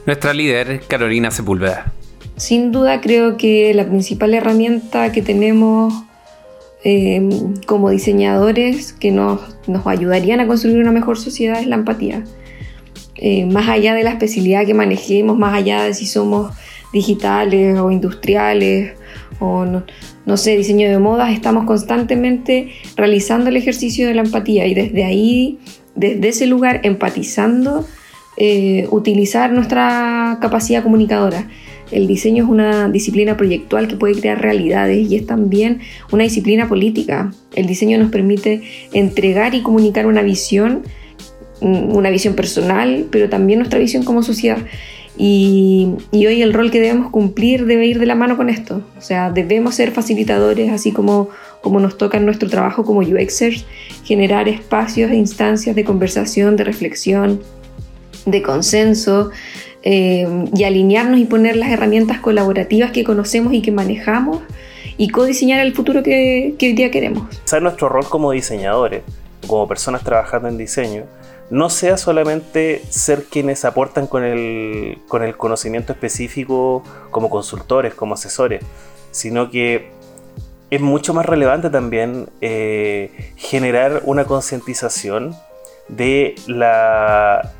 Nuestra 0.05 0.33
líder, 0.33 0.81
Carolina 0.87 1.29
Sepúlveda. 1.29 1.91
Sin 2.37 2.71
duda 2.71 3.01
creo 3.01 3.37
que 3.37 3.73
la 3.73 3.85
principal 3.85 4.33
herramienta 4.33 5.11
que 5.11 5.21
tenemos 5.21 5.93
eh, 6.85 7.21
como 7.67 7.89
diseñadores 7.89 8.93
que 8.93 9.11
nos, 9.11 9.41
nos 9.67 9.85
ayudarían 9.87 10.39
a 10.39 10.47
construir 10.47 10.77
una 10.79 10.91
mejor 10.91 11.17
sociedad 11.17 11.59
es 11.59 11.67
la 11.67 11.75
empatía. 11.75 12.23
eh, 13.15 13.45
más 13.45 13.69
allá 13.69 13.93
de 13.93 14.03
la 14.03 14.09
especialidad 14.09 14.65
que 14.65 14.73
manejemos, 14.73 15.37
más 15.37 15.53
allá 15.53 15.83
de 15.83 15.93
si 15.93 16.05
somos 16.05 16.53
digitales 16.91 17.77
o 17.79 17.91
industriales 17.91 18.93
o 19.39 19.65
no, 19.65 19.83
sé, 20.37 20.55
diseño 20.57 20.89
de 20.89 20.99
modas, 20.99 21.33
estamos 21.33 21.65
constantemente 21.65 22.69
realizando 22.95 23.49
el 23.49 23.57
ejercicio 23.57 24.07
de 24.07 24.13
la 24.13 24.21
empatía 24.21 24.65
y 24.67 24.73
desde 24.73 25.03
ahí, 25.03 25.59
desde 25.95 26.29
ese 26.29 26.47
lugar, 26.47 26.81
empatizando, 26.83 27.85
eh, 28.37 28.87
utilizar 28.89 29.51
nuestra 29.51 30.37
capacidad 30.41 30.81
comunicadora. 30.81 31.47
El 31.91 32.07
diseño 32.07 32.45
es 32.45 32.49
una 32.49 32.89
disciplina 32.89 33.37
proyectual 33.37 33.87
que 33.87 33.95
puede 33.95 34.15
crear 34.19 34.41
realidades 34.41 35.11
y 35.11 35.15
es 35.15 35.27
también 35.27 35.81
una 36.11 36.23
disciplina 36.23 36.67
política. 36.67 37.31
El 37.53 37.67
diseño 37.67 37.99
nos 37.99 38.09
permite 38.09 38.63
entregar 38.93 39.53
y 39.53 39.61
comunicar 39.61 40.07
una 40.07 40.23
visión, 40.23 40.81
mm, 41.61 41.95
una 41.95 42.09
visión 42.09 42.33
personal, 42.33 43.05
pero 43.11 43.29
también 43.29 43.59
nuestra 43.59 43.77
visión 43.77 44.03
como 44.03 44.23
sociedad. 44.23 44.57
Y, 45.17 45.93
hoy 46.11 46.41
el 46.41 46.53
rol 46.53 46.71
que 46.71 46.79
debemos 46.79 47.11
cumplir 47.11 47.65
debe 47.65 47.85
ir 47.85 47.99
de 47.99 48.05
la 48.05 48.15
mano 48.15 48.35
con 48.37 48.49
esto. 48.49 48.81
O 48.97 49.01
sea, 49.01 49.29
debemos 49.29 49.75
ser 49.75 49.91
facilitadores, 49.91 50.71
así 50.71 50.91
como, 50.91 51.29
como 51.61 51.79
nos 51.79 51.97
toca 51.97 52.17
en 52.17 52.25
nuestro 52.25 52.49
trabajo 52.49 52.83
como 52.83 53.01
UXers, 53.01 53.65
generar 54.03 54.47
espacios 54.49 55.11
e 55.11 55.15
instancias 55.15 55.75
de 55.75 55.83
conversación, 55.83 56.55
de 56.55 56.63
reflexión, 56.63 57.41
de 58.25 58.41
consenso, 58.41 59.31
eh, 59.85 60.25
y 60.55 60.63
alinearnos 60.63 61.19
y 61.19 61.25
poner 61.25 61.57
las 61.57 61.69
herramientas 61.69 62.19
colaborativas 62.19 62.91
que 62.91 63.03
conocemos 63.03 63.53
y 63.53 63.61
que 63.61 63.73
manejamos 63.73 64.39
y 64.97 65.09
codiseñar 65.09 65.59
el 65.59 65.73
futuro 65.73 66.03
que, 66.03 66.55
hoy 66.61 66.73
día 66.73 66.89
queremos. 66.89 67.27
Ser 67.43 67.61
nuestro 67.61 67.89
rol 67.89 68.05
como 68.07 68.31
diseñadores, 68.31 69.03
como 69.45 69.67
personas 69.67 70.01
trabajando 70.03 70.47
en 70.47 70.57
diseño, 70.57 71.03
no 71.49 71.69
sea 71.69 71.97
solamente 71.97 72.83
ser 72.89 73.25
quienes 73.25 73.65
aportan 73.65 74.07
con 74.07 74.23
el, 74.23 74.99
conocimiento 75.37 75.93
específico 75.93 76.83
como 77.11 77.29
consultores, 77.29 77.93
como 77.93 78.15
asesores, 78.15 78.63
sino 79.11 79.51
que 79.51 79.91
es 80.69 80.81
mucho 80.81 81.13
más 81.13 81.25
relevante 81.25 81.69
también 81.69 82.29
eh, 82.41 83.33
generar 83.35 84.01
una 84.05 84.25
concientización 84.25 85.35
de, 85.87 86.35
la, 86.47 87.51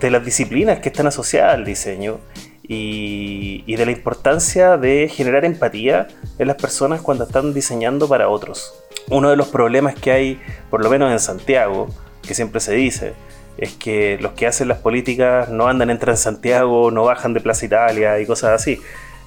de 0.00 0.10
las 0.10 0.24
disciplinas 0.24 0.78
que 0.80 0.88
están 0.88 1.06
asociadas 1.06 1.54
al 1.54 1.64
diseño 1.64 2.20
y, 2.62 3.64
y, 3.66 3.76
de 3.76 3.84
la 3.84 3.92
importancia 3.92 4.76
de 4.76 5.08
generar 5.08 5.44
empatía 5.44 6.08
en 6.38 6.46
las 6.46 6.56
personas 6.56 7.02
cuando 7.02 7.24
están 7.24 7.52
diseñando 7.52 8.08
para 8.08 8.28
otros. 8.28 8.74
Uno 9.10 9.30
de 9.30 9.36
los 9.36 9.48
problemas 9.48 9.94
que 9.94 10.12
hay, 10.12 10.40
por 10.70 10.82
lo 10.82 10.90
menos 10.90 11.10
en 11.10 11.18
Santiago, 11.18 11.88
que 12.28 12.34
siempre 12.34 12.60
se 12.60 12.74
dice, 12.74 13.14
es 13.56 13.72
que 13.72 14.18
los 14.20 14.32
que 14.32 14.46
hacen 14.46 14.68
las 14.68 14.78
políticas 14.78 15.48
no 15.48 15.66
andan 15.66 15.90
en 15.90 15.98
Transantiago, 15.98 16.92
no 16.92 17.04
bajan 17.04 17.34
de 17.34 17.40
Plaza 17.40 17.66
Italia 17.66 18.20
y 18.20 18.26
cosas 18.26 18.52
así, 18.52 18.80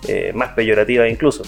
eh, 0.07 0.31
más 0.33 0.53
peyorativas 0.53 1.09
incluso. 1.09 1.43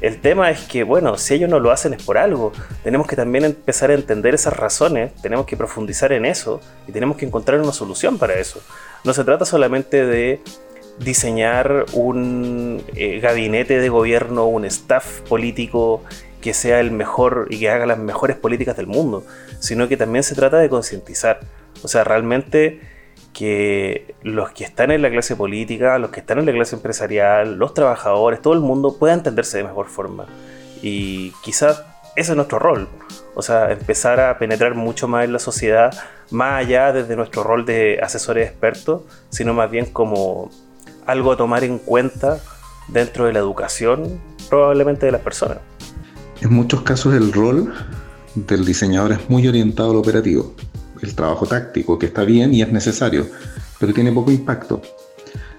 El 0.00 0.20
tema 0.20 0.50
es 0.50 0.60
que, 0.60 0.82
bueno, 0.82 1.16
si 1.16 1.34
ellos 1.34 1.48
no 1.48 1.60
lo 1.60 1.70
hacen 1.70 1.94
es 1.94 2.02
por 2.02 2.18
algo. 2.18 2.52
Tenemos 2.82 3.06
que 3.06 3.16
también 3.16 3.44
empezar 3.44 3.90
a 3.90 3.94
entender 3.94 4.34
esas 4.34 4.54
razones, 4.54 5.14
tenemos 5.22 5.46
que 5.46 5.56
profundizar 5.56 6.12
en 6.12 6.24
eso 6.24 6.60
y 6.86 6.92
tenemos 6.92 7.16
que 7.16 7.26
encontrar 7.26 7.60
una 7.60 7.72
solución 7.72 8.18
para 8.18 8.34
eso. 8.34 8.60
No 9.04 9.12
se 9.12 9.24
trata 9.24 9.44
solamente 9.44 10.06
de 10.06 10.40
diseñar 10.98 11.86
un 11.92 12.82
eh, 12.94 13.20
gabinete 13.20 13.78
de 13.78 13.88
gobierno, 13.88 14.46
un 14.46 14.64
staff 14.64 15.20
político 15.22 16.02
que 16.44 16.52
sea 16.52 16.78
el 16.78 16.90
mejor 16.90 17.46
y 17.48 17.58
que 17.58 17.70
haga 17.70 17.86
las 17.86 17.96
mejores 17.96 18.36
políticas 18.36 18.76
del 18.76 18.86
mundo, 18.86 19.24
sino 19.60 19.88
que 19.88 19.96
también 19.96 20.22
se 20.22 20.34
trata 20.34 20.58
de 20.58 20.68
concientizar. 20.68 21.40
O 21.82 21.88
sea, 21.88 22.04
realmente 22.04 22.82
que 23.32 24.14
los 24.20 24.50
que 24.50 24.64
están 24.64 24.90
en 24.90 25.00
la 25.00 25.08
clase 25.08 25.36
política, 25.36 25.98
los 25.98 26.10
que 26.10 26.20
están 26.20 26.38
en 26.38 26.44
la 26.44 26.52
clase 26.52 26.76
empresarial, 26.76 27.54
los 27.54 27.72
trabajadores, 27.72 28.42
todo 28.42 28.52
el 28.52 28.60
mundo 28.60 28.98
pueda 28.98 29.14
entenderse 29.14 29.56
de 29.56 29.64
mejor 29.64 29.86
forma. 29.86 30.26
Y 30.82 31.30
quizás 31.42 31.82
ese 32.14 32.32
es 32.32 32.36
nuestro 32.36 32.58
rol. 32.58 32.90
O 33.34 33.40
sea, 33.40 33.72
empezar 33.72 34.20
a 34.20 34.36
penetrar 34.38 34.74
mucho 34.74 35.08
más 35.08 35.24
en 35.24 35.32
la 35.32 35.38
sociedad, 35.38 35.94
más 36.30 36.62
allá 36.62 36.92
desde 36.92 37.16
nuestro 37.16 37.42
rol 37.42 37.64
de 37.64 38.00
asesores 38.02 38.50
expertos, 38.50 39.00
sino 39.30 39.54
más 39.54 39.70
bien 39.70 39.86
como 39.86 40.50
algo 41.06 41.32
a 41.32 41.38
tomar 41.38 41.64
en 41.64 41.78
cuenta 41.78 42.38
dentro 42.88 43.24
de 43.24 43.32
la 43.32 43.38
educación, 43.38 44.20
probablemente 44.50 45.06
de 45.06 45.12
las 45.12 45.22
personas. 45.22 45.56
En 46.40 46.52
muchos 46.52 46.82
casos 46.82 47.14
el 47.14 47.32
rol 47.32 47.72
del 48.34 48.64
diseñador 48.64 49.12
es 49.12 49.30
muy 49.30 49.46
orientado 49.46 49.92
al 49.92 49.96
operativo, 49.96 50.54
el 51.00 51.14
trabajo 51.14 51.46
táctico, 51.46 51.98
que 51.98 52.06
está 52.06 52.24
bien 52.24 52.52
y 52.52 52.62
es 52.62 52.72
necesario, 52.72 53.26
pero 53.78 53.92
tiene 53.92 54.12
poco 54.12 54.30
impacto. 54.30 54.82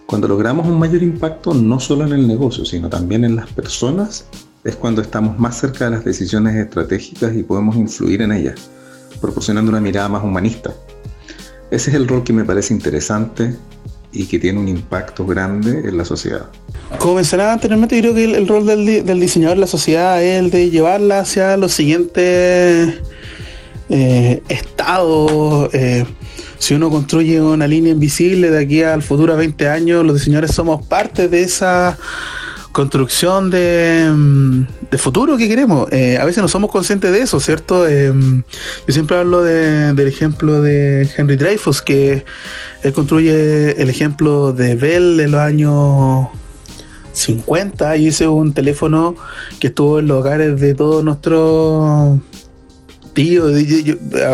Cuando 0.05 0.27
logramos 0.27 0.67
un 0.67 0.77
mayor 0.77 1.01
impacto, 1.01 1.53
no 1.53 1.79
solo 1.79 2.05
en 2.05 2.13
el 2.13 2.27
negocio, 2.27 2.65
sino 2.65 2.89
también 2.89 3.23
en 3.23 3.35
las 3.35 3.51
personas, 3.51 4.25
es 4.63 4.75
cuando 4.75 5.01
estamos 5.01 5.39
más 5.39 5.59
cerca 5.59 5.85
de 5.85 5.91
las 5.91 6.05
decisiones 6.05 6.55
estratégicas 6.55 7.35
y 7.35 7.43
podemos 7.43 7.75
influir 7.75 8.21
en 8.21 8.31
ellas, 8.31 8.69
proporcionando 9.21 9.71
una 9.71 9.81
mirada 9.81 10.09
más 10.09 10.23
humanista. 10.23 10.73
Ese 11.71 11.89
es 11.89 11.95
el 11.95 12.07
rol 12.07 12.23
que 12.23 12.33
me 12.33 12.45
parece 12.45 12.73
interesante 12.73 13.55
y 14.15 14.25
que 14.25 14.39
tiene 14.39 14.59
un 14.59 14.67
impacto 14.67 15.25
grande 15.25 15.87
en 15.87 15.97
la 15.97 16.05
sociedad. 16.05 16.45
Como 16.99 17.15
mencionaba 17.15 17.53
anteriormente, 17.53 17.99
creo 17.99 18.13
que 18.13 18.23
el, 18.23 18.47
rol 18.47 18.65
del, 18.65 19.19
diseñador 19.19 19.57
de 19.57 19.61
la 19.61 19.67
sociedad 19.67 20.23
es 20.23 20.39
el 20.39 20.49
de 20.49 20.69
llevarla 20.69 21.19
hacia 21.19 21.57
los 21.57 21.73
siguientes 21.73 22.95
eh, 23.89 24.41
estados. 24.47 25.69
Eh, 25.73 26.05
si 26.57 26.73
uno 26.73 26.89
construye 26.89 27.41
una 27.41 27.67
línea 27.67 27.91
invisible 27.91 28.49
de 28.49 28.59
aquí 28.63 28.81
al 28.81 29.03
futuro 29.03 29.33
a 29.33 29.35
20 29.35 29.67
años, 29.67 30.05
los 30.05 30.15
diseñadores 30.15 30.51
somos 30.51 30.85
parte 30.85 31.27
de 31.27 31.43
esa 31.43 31.97
construcción 32.75 33.49
de, 33.51 34.11
mm, 34.13 34.97
futuro 34.97 35.37
que 35.37 35.47
queremos. 35.47 35.89
Eh, 35.93 36.17
a 36.17 36.25
veces 36.25 36.41
no 36.41 36.49
somos 36.49 36.69
conscientes 36.69 37.09
de 37.13 37.19
eso, 37.21 37.39
¿cierto? 37.39 37.87
yo 37.87 38.93
siempre 38.93 39.17
hablo 39.17 39.43
del 39.43 40.07
ejemplo 40.07 40.61
de 40.61 41.09
Henry 41.15 41.37
Dreyfus, 41.37 41.81
que 41.81 42.25
él 42.83 42.93
construye 42.93 43.81
el 43.81 43.89
ejemplo 43.89 44.51
de 44.51 44.75
Bell 44.75 45.21
en 45.21 45.31
los 45.31 45.39
años 45.39 46.27
50 47.13 47.95
y 47.95 48.07
es 48.07 48.19
un 48.19 48.53
teléfono 48.53 49.15
que 49.59 49.67
estuvo 49.67 49.99
en 49.99 50.07
los 50.07 50.19
hogares 50.19 50.59
de 50.59 50.75
todos 50.75 51.01
nuestros 51.01 52.19
tíos, 53.13 53.53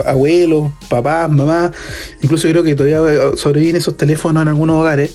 abuelos, 0.08 0.72
papás, 0.90 1.30
mamás. 1.30 1.72
Incluso 2.24 2.48
creo 2.50 2.64
que 2.64 2.74
todavía 2.74 3.38
sobreviven 3.38 3.76
esos 3.76 3.96
teléfonos 3.96 4.42
en 4.42 4.48
algunos 4.48 4.78
hogares. 4.78 5.14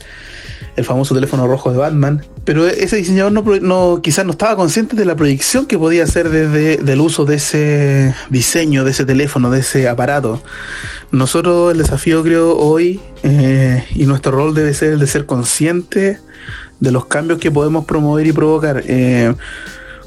El 0.77 0.85
famoso 0.85 1.15
teléfono 1.15 1.47
rojo 1.47 1.73
de 1.73 1.79
Batman. 1.79 2.25
Pero 2.45 2.67
ese 2.67 2.97
diseñador 2.97 3.33
no, 3.63 4.01
quizás 4.03 4.25
no 4.25 4.33
estaba 4.33 4.57
consciente 4.57 4.95
de 4.95 5.05
la 5.05 5.17
proyección 5.17 5.67
que 5.67 5.79
podía 5.79 6.05
hacer 6.05 6.29
desde 6.29 6.93
el 6.93 7.01
uso 7.01 7.25
de 7.25 7.37
ese 7.37 8.15
diseño, 8.31 8.85
de 8.85 8.91
ese 8.91 9.05
teléfono, 9.05 9.51
de 9.51 9.61
ese 9.61 9.89
aparato. 9.89 10.43
Nosotros 11.11 11.73
el 11.73 11.79
desafío 11.79 12.23
creo 12.23 12.57
hoy 12.57 13.01
eh, 13.23 13.85
y 13.95 14.07
nuestro 14.07 14.33
rol 14.33 14.55
debe 14.55 14.75
ser 14.75 14.93
el 14.93 15.01
de 15.01 15.07
ser 15.07 15.25
consciente 15.25 16.21
de 16.81 16.93
los 16.93 17.07
cambios 17.07 17.39
que 17.39 17.51
podemos 17.51 17.85
promover 17.85 18.27
y 18.27 18.33
provocar. 18.33 18.83
Eh, 18.87 19.35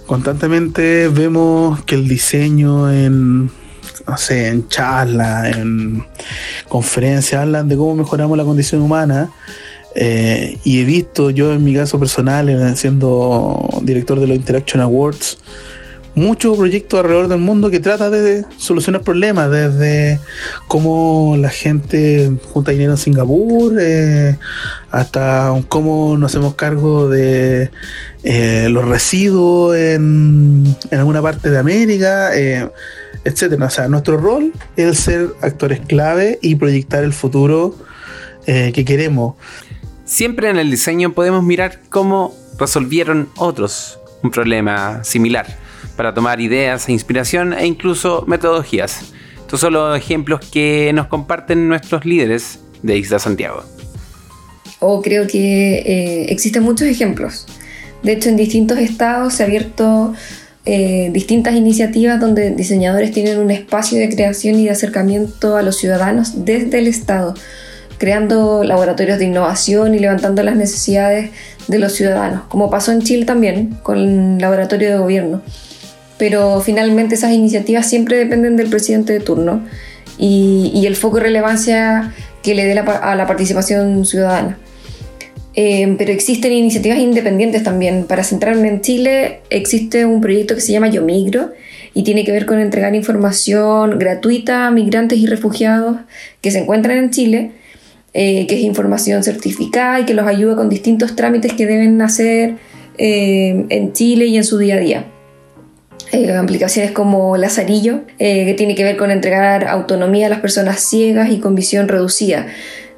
constantemente 0.05 1.07
vemos 1.07 1.83
que 1.83 1.95
el 1.95 2.07
diseño 2.07 2.91
en, 2.91 3.45
no 3.45 4.17
sé, 4.17 4.47
en 4.47 4.67
charlas, 4.67 5.57
en 5.57 6.05
conferencias, 6.67 7.41
hablan 7.41 7.67
de 7.67 7.75
cómo 7.75 7.95
mejoramos 7.95 8.37
la 8.37 8.43
condición 8.43 8.81
humana. 8.81 9.29
Eh, 9.95 10.59
y 10.63 10.81
he 10.81 10.83
visto 10.83 11.29
yo 11.29 11.53
en 11.53 11.63
mi 11.63 11.73
caso 11.73 11.99
personal, 11.99 12.49
eh, 12.49 12.75
siendo 12.75 13.67
director 13.81 14.19
de 14.19 14.27
los 14.27 14.37
Interaction 14.37 14.81
Awards, 14.81 15.39
muchos 16.15 16.57
proyectos 16.57 16.99
alrededor 16.99 17.27
del 17.27 17.39
mundo 17.39 17.69
que 17.69 17.79
trata 17.79 18.09
de 18.09 18.45
solucionar 18.57 19.01
problemas, 19.01 19.49
desde 19.49 20.19
cómo 20.67 21.35
la 21.37 21.49
gente 21.49 22.31
junta 22.51 22.71
dinero 22.71 22.91
en 22.91 22.97
Singapur, 22.97 23.77
eh, 23.79 24.37
hasta 24.91 25.53
cómo 25.69 26.17
nos 26.17 26.31
hacemos 26.31 26.55
cargo 26.55 27.09
de 27.09 27.71
los 28.69 28.85
residuos 28.85 29.75
en, 29.75 30.75
alguna 30.91 31.21
parte 31.21 31.49
de 31.49 31.57
América, 31.57 32.35
eh, 32.37 32.69
etcétera. 33.23 33.65
O 33.65 33.69
sea, 33.69 33.87
nuestro 33.87 34.17
rol 34.17 34.51
es 34.75 34.99
ser 34.99 35.29
actores 35.41 35.79
clave 35.79 36.37
y 36.41 36.55
proyectar 36.55 37.03
el 37.03 37.13
futuro 37.13 37.75
que 38.45 38.83
queremos. 38.83 39.35
Siempre 40.09 40.49
en 40.49 40.57
el 40.57 40.71
diseño 40.71 41.13
podemos 41.13 41.43
mirar 41.43 41.81
cómo 41.89 42.35
resolvieron 42.57 43.29
otros 43.37 43.99
un 44.23 44.31
problema 44.31 45.03
similar 45.03 45.45
para 45.95 46.15
tomar 46.15 46.41
ideas 46.41 46.89
e 46.89 46.93
inspiración 46.93 47.53
e 47.53 47.67
incluso 47.67 48.23
metodologías. 48.25 49.01
Estos 49.39 49.59
son 49.59 49.73
los 49.73 49.95
ejemplos 49.95 50.39
que 50.51 50.91
nos 50.95 51.05
comparten 51.05 51.69
nuestros 51.69 52.05
líderes 52.05 52.59
de 52.81 52.97
Isla 52.97 53.19
Santiago. 53.19 53.63
Oh, 54.79 55.03
creo 55.03 55.27
que 55.27 55.77
eh, 55.77 56.25
existen 56.29 56.63
muchos 56.63 56.87
ejemplos. 56.87 57.45
De 58.01 58.13
hecho, 58.13 58.29
en 58.29 58.35
distintos 58.35 58.79
estados 58.79 59.35
se 59.35 59.43
ha 59.43 59.45
abierto 59.45 60.15
eh, 60.65 61.11
distintas 61.13 61.53
iniciativas 61.53 62.19
donde 62.19 62.49
diseñadores 62.49 63.11
tienen 63.11 63.37
un 63.37 63.51
espacio 63.51 63.99
de 63.99 64.09
creación 64.09 64.55
y 64.55 64.65
de 64.65 64.71
acercamiento 64.71 65.55
a 65.55 65.61
los 65.61 65.77
ciudadanos 65.77 66.45
desde 66.45 66.79
el 66.79 66.87
estado. 66.87 67.35
Creando 67.99 68.63
laboratorios 68.63 69.19
de 69.19 69.25
innovación 69.25 69.93
y 69.93 69.99
levantando 69.99 70.41
las 70.41 70.55
necesidades 70.55 71.29
de 71.67 71.79
los 71.79 71.93
ciudadanos, 71.93 72.43
como 72.47 72.71
pasó 72.71 72.91
en 72.91 73.01
Chile 73.01 73.25
también 73.25 73.77
con 73.83 73.97
el 73.97 74.37
laboratorio 74.39 74.89
de 74.89 74.97
gobierno. 74.97 75.41
Pero 76.17 76.59
finalmente 76.61 77.15
esas 77.15 77.33
iniciativas 77.33 77.87
siempre 77.87 78.17
dependen 78.17 78.57
del 78.57 78.69
presidente 78.69 79.13
de 79.13 79.19
turno 79.19 79.63
y, 80.17 80.83
el 80.85 80.95
foco 80.95 81.17
de 81.17 81.23
relevancia 81.23 82.13
que 82.41 82.55
le 82.55 82.65
dé 82.65 82.77
a 82.79 83.15
la 83.15 83.27
participación 83.27 84.05
ciudadana. 84.05 84.57
Eh, 85.55 85.95
pero 85.97 86.11
existen 86.11 86.53
iniciativas 86.53 86.99
independientes 86.99 87.63
también. 87.63 88.05
Para 88.05 88.23
centrarme 88.23 88.67
en 88.69 88.81
Chile, 88.81 89.41
existe 89.49 90.05
un 90.05 90.21
proyecto 90.21 90.55
que 90.55 90.61
se 90.61 90.71
llama 90.71 90.89
Yo 90.89 91.01
Migro 91.01 91.51
y 91.93 92.03
tiene 92.03 92.23
que 92.23 92.31
ver 92.31 92.45
con 92.45 92.59
entregar 92.59 92.95
información 92.95 93.99
gratuita 93.99 94.67
a 94.67 94.71
migrantes 94.71 95.19
y 95.19 95.25
refugiados 95.25 95.97
que 96.41 96.51
se 96.51 96.59
encuentran 96.59 96.97
en 96.97 97.09
Chile, 97.09 97.51
eh, 98.13 98.47
que 98.47 98.55
es 98.55 98.61
información 98.61 99.23
certificada 99.23 99.99
y 99.99 100.05
que 100.05 100.13
los 100.13 100.25
ayuda 100.27 100.55
con 100.55 100.69
distintos 100.69 101.15
trámites 101.15 101.53
que 101.53 101.65
deben 101.65 102.01
hacer 102.01 102.55
eh, 102.97 103.65
en 103.69 103.93
Chile 103.93 104.25
y 104.25 104.37
en 104.37 104.43
su 104.43 104.57
día 104.57 104.75
a 104.75 104.79
día. 104.79 105.05
aplicaciones 106.37 106.91
como 106.91 107.37
Lazarillo, 107.37 108.01
que 108.17 108.55
tiene 108.57 108.75
que 108.75 108.83
ver 108.83 108.97
con 108.97 109.11
entregar 109.11 109.67
autonomía 109.67 110.27
a 110.27 110.29
las 110.29 110.39
personas 110.39 110.79
ciegas 110.79 111.31
y 111.31 111.39
con 111.39 111.55
visión 111.55 111.87
reducida 111.87 112.47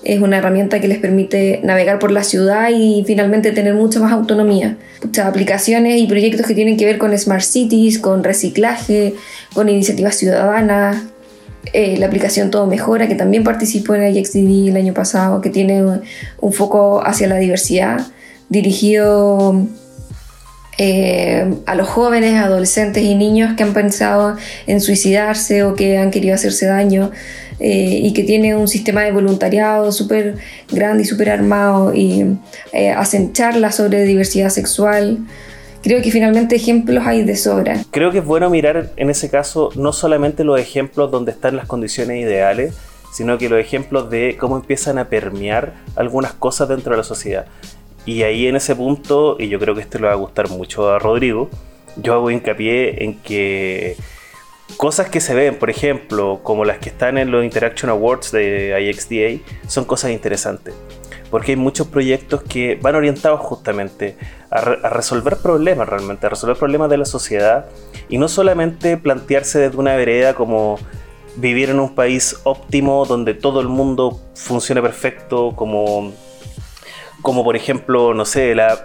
es 0.04 0.20
una 0.20 0.38
herramienta 0.38 0.80
que 0.80 0.88
les 0.88 0.98
permite 0.98 1.60
navegar 1.64 2.00
por 2.00 2.12
la 2.12 2.24
ciudad 2.24 2.70
y 2.74 3.04
finalmente 3.06 3.52
tener 3.52 3.76
mucha 3.76 4.00
más 4.00 4.12
autonomía. 4.12 4.78
Muchas 5.04 5.28
aplicaciones 5.28 6.02
y 6.02 6.08
proyectos 6.08 6.48
que 6.48 6.56
tienen 6.56 6.78
que 6.78 6.86
ver 6.86 6.98
con 6.98 7.16
Smart 7.18 7.44
Cities, 7.44 8.00
con 8.00 8.24
reciclaje, 8.24 9.14
con 9.54 9.70
iniciativas 9.70 10.16
ciudadanas. 10.16 11.04
Eh, 11.74 11.98
la 11.98 12.08
aplicación 12.08 12.52
Todo 12.52 12.68
Mejora, 12.68 13.08
que 13.08 13.16
también 13.16 13.44
participó 13.44 13.96
en 13.96 14.16
IXDD 14.16 14.70
el 14.70 14.78
año 14.78 14.94
pasado, 14.94 15.42
que 15.42 15.50
tiene 15.50 15.84
un, 16.40 16.54
foco 16.54 17.02
hacia 17.06 17.28
la 17.28 17.38
diversidad, 17.38 18.08
dirigido 18.50 19.68
eh, 20.78 21.54
a 21.66 21.76
los 21.76 21.88
jóvenes, 21.88 22.36
adolescentes 22.36 23.04
y 23.04 23.16
niños 23.16 23.56
que 23.56 23.64
han 23.64 23.74
pensado 23.74 24.36
en 24.68 24.82
suicidarse 24.82 25.64
o 25.64 25.76
que 25.76 25.98
han 25.98 26.12
querido 26.12 26.36
hacerse 26.36 26.66
daño. 26.66 27.12
Eh, 27.64 28.00
y 28.02 28.14
que 28.14 28.24
tiene 28.24 28.56
un 28.56 28.68
sistema 28.68 29.04
de 29.04 29.12
voluntariado 29.12 29.92
súper 29.92 30.38
grande 30.72 31.04
y 31.04 31.06
súper 31.06 31.30
armado 31.30 31.94
y 31.94 32.40
eh, 32.74 32.90
hacen 32.90 33.34
charlas 33.34 33.76
sobre 33.76 34.04
diversidad 34.04 34.50
sexual. 34.50 35.20
Creo 35.84 36.02
que 36.02 36.12
finalmente 36.12 36.56
ejemplos 36.56 37.06
hay 37.06 37.24
de 37.24 37.36
sobra. 37.36 37.84
Creo 37.90 38.12
que 38.12 38.20
es 38.20 38.26
bueno 38.26 38.50
mirar 38.50 38.92
en 38.98 39.10
ese 39.10 39.30
caso 39.30 39.70
no 39.76 39.94
solamente 39.94 40.44
los 40.44 40.60
ejemplos 40.60 41.10
donde 41.10 41.32
están 41.32 41.56
las 41.56 41.66
condiciones 41.66 42.22
ideales, 42.22 42.76
sino 43.12 43.38
que 43.38 43.50
los 43.50 43.60
ejemplos 43.60 44.10
de 44.10 44.38
cómo 44.40 44.58
empiezan 44.58 44.98
a 45.00 45.10
permear 45.10 45.74
algunas 45.96 46.34
cosas 46.34 46.70
dentro 46.70 46.92
de 46.92 46.98
la 46.98 47.04
sociedad. 47.04 47.48
Y 48.06 48.24
ahí 48.24 48.48
en 48.48 48.56
ese 48.56 48.76
punto, 48.76 49.38
y 49.40 49.50
yo 49.50 49.60
creo 49.60 49.76
que 49.76 49.82
este 49.82 50.00
le 50.00 50.08
va 50.08 50.14
a 50.14 50.16
gustar 50.16 50.50
mucho 50.50 50.90
a 50.90 51.00
Rodrigo, 51.00 51.50
yo 51.98 52.14
hago 52.14 52.32
hincapié 52.32 53.04
en 53.04 53.20
que 53.20 53.98
cosas 54.78 55.10
que 55.10 55.20
se 55.20 55.34
ven, 55.34 55.56
por 55.56 55.70
ejemplo, 55.70 56.42
como 56.44 56.64
las 56.64 56.78
que 56.78 56.90
están 56.90 57.18
en 57.18 57.32
los 57.32 57.44
Interaction 57.44 57.90
Awards 57.90 58.32
de 58.32 58.78
IXDA, 58.80 59.44
son 59.68 59.86
cosas 59.86 60.12
interesantes. 60.12 60.74
Porque 61.32 61.54
hay 61.54 61.56
muchos 61.56 61.88
proyectos 61.88 62.44
que 62.44 62.78
van 62.82 62.96
orientados 62.96 63.40
justamente 63.40 64.18
a, 64.52 64.62
resolver 64.62 65.38
problemas 65.38 65.90
realmente, 65.90 66.28
a 66.28 66.30
resolver 66.30 66.58
problemas 66.58 66.90
de 66.90 66.98
la 66.98 67.06
sociedad 67.06 67.66
y 68.10 68.18
no 68.18 68.28
solamente 68.28 68.98
plantearse 68.98 69.60
desde 69.60 69.78
una 69.78 69.96
vereda 69.96 70.36
como 70.36 70.78
vivir 71.38 71.70
en 71.70 71.80
un 71.80 71.96
país 71.96 72.40
óptimo 72.44 73.06
donde 73.06 73.34
todo 73.34 73.62
el 73.62 73.70
mundo 73.70 74.20
funcione 74.36 74.82
perfecto, 74.82 75.54
como 75.56 76.12
como 77.22 77.44
por 77.44 77.56
ejemplo, 77.56 78.14
no 78.14 78.26
sé, 78.26 78.56
las 78.56 78.82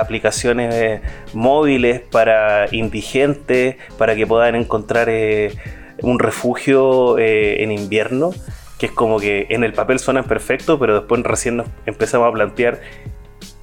aplicaciones 0.00 1.00
móviles 1.34 2.00
para 2.00 2.66
indigentes, 2.72 3.76
para 3.98 4.14
que 4.14 4.26
puedan 4.26 4.54
encontrar 4.54 5.08
eh, 5.08 5.52
un 6.00 6.18
refugio 6.18 7.18
eh, 7.18 7.62
en 7.62 7.72
invierno, 7.72 8.30
que 8.82 8.86
es 8.86 8.92
como 8.92 9.20
que 9.20 9.46
en 9.50 9.62
el 9.62 9.72
papel 9.74 10.00
suenan 10.00 10.24
perfectos, 10.24 10.76
pero 10.80 10.98
después 10.98 11.22
recién 11.22 11.58
nos 11.58 11.68
empezamos 11.86 12.28
a 12.28 12.32
plantear 12.32 12.80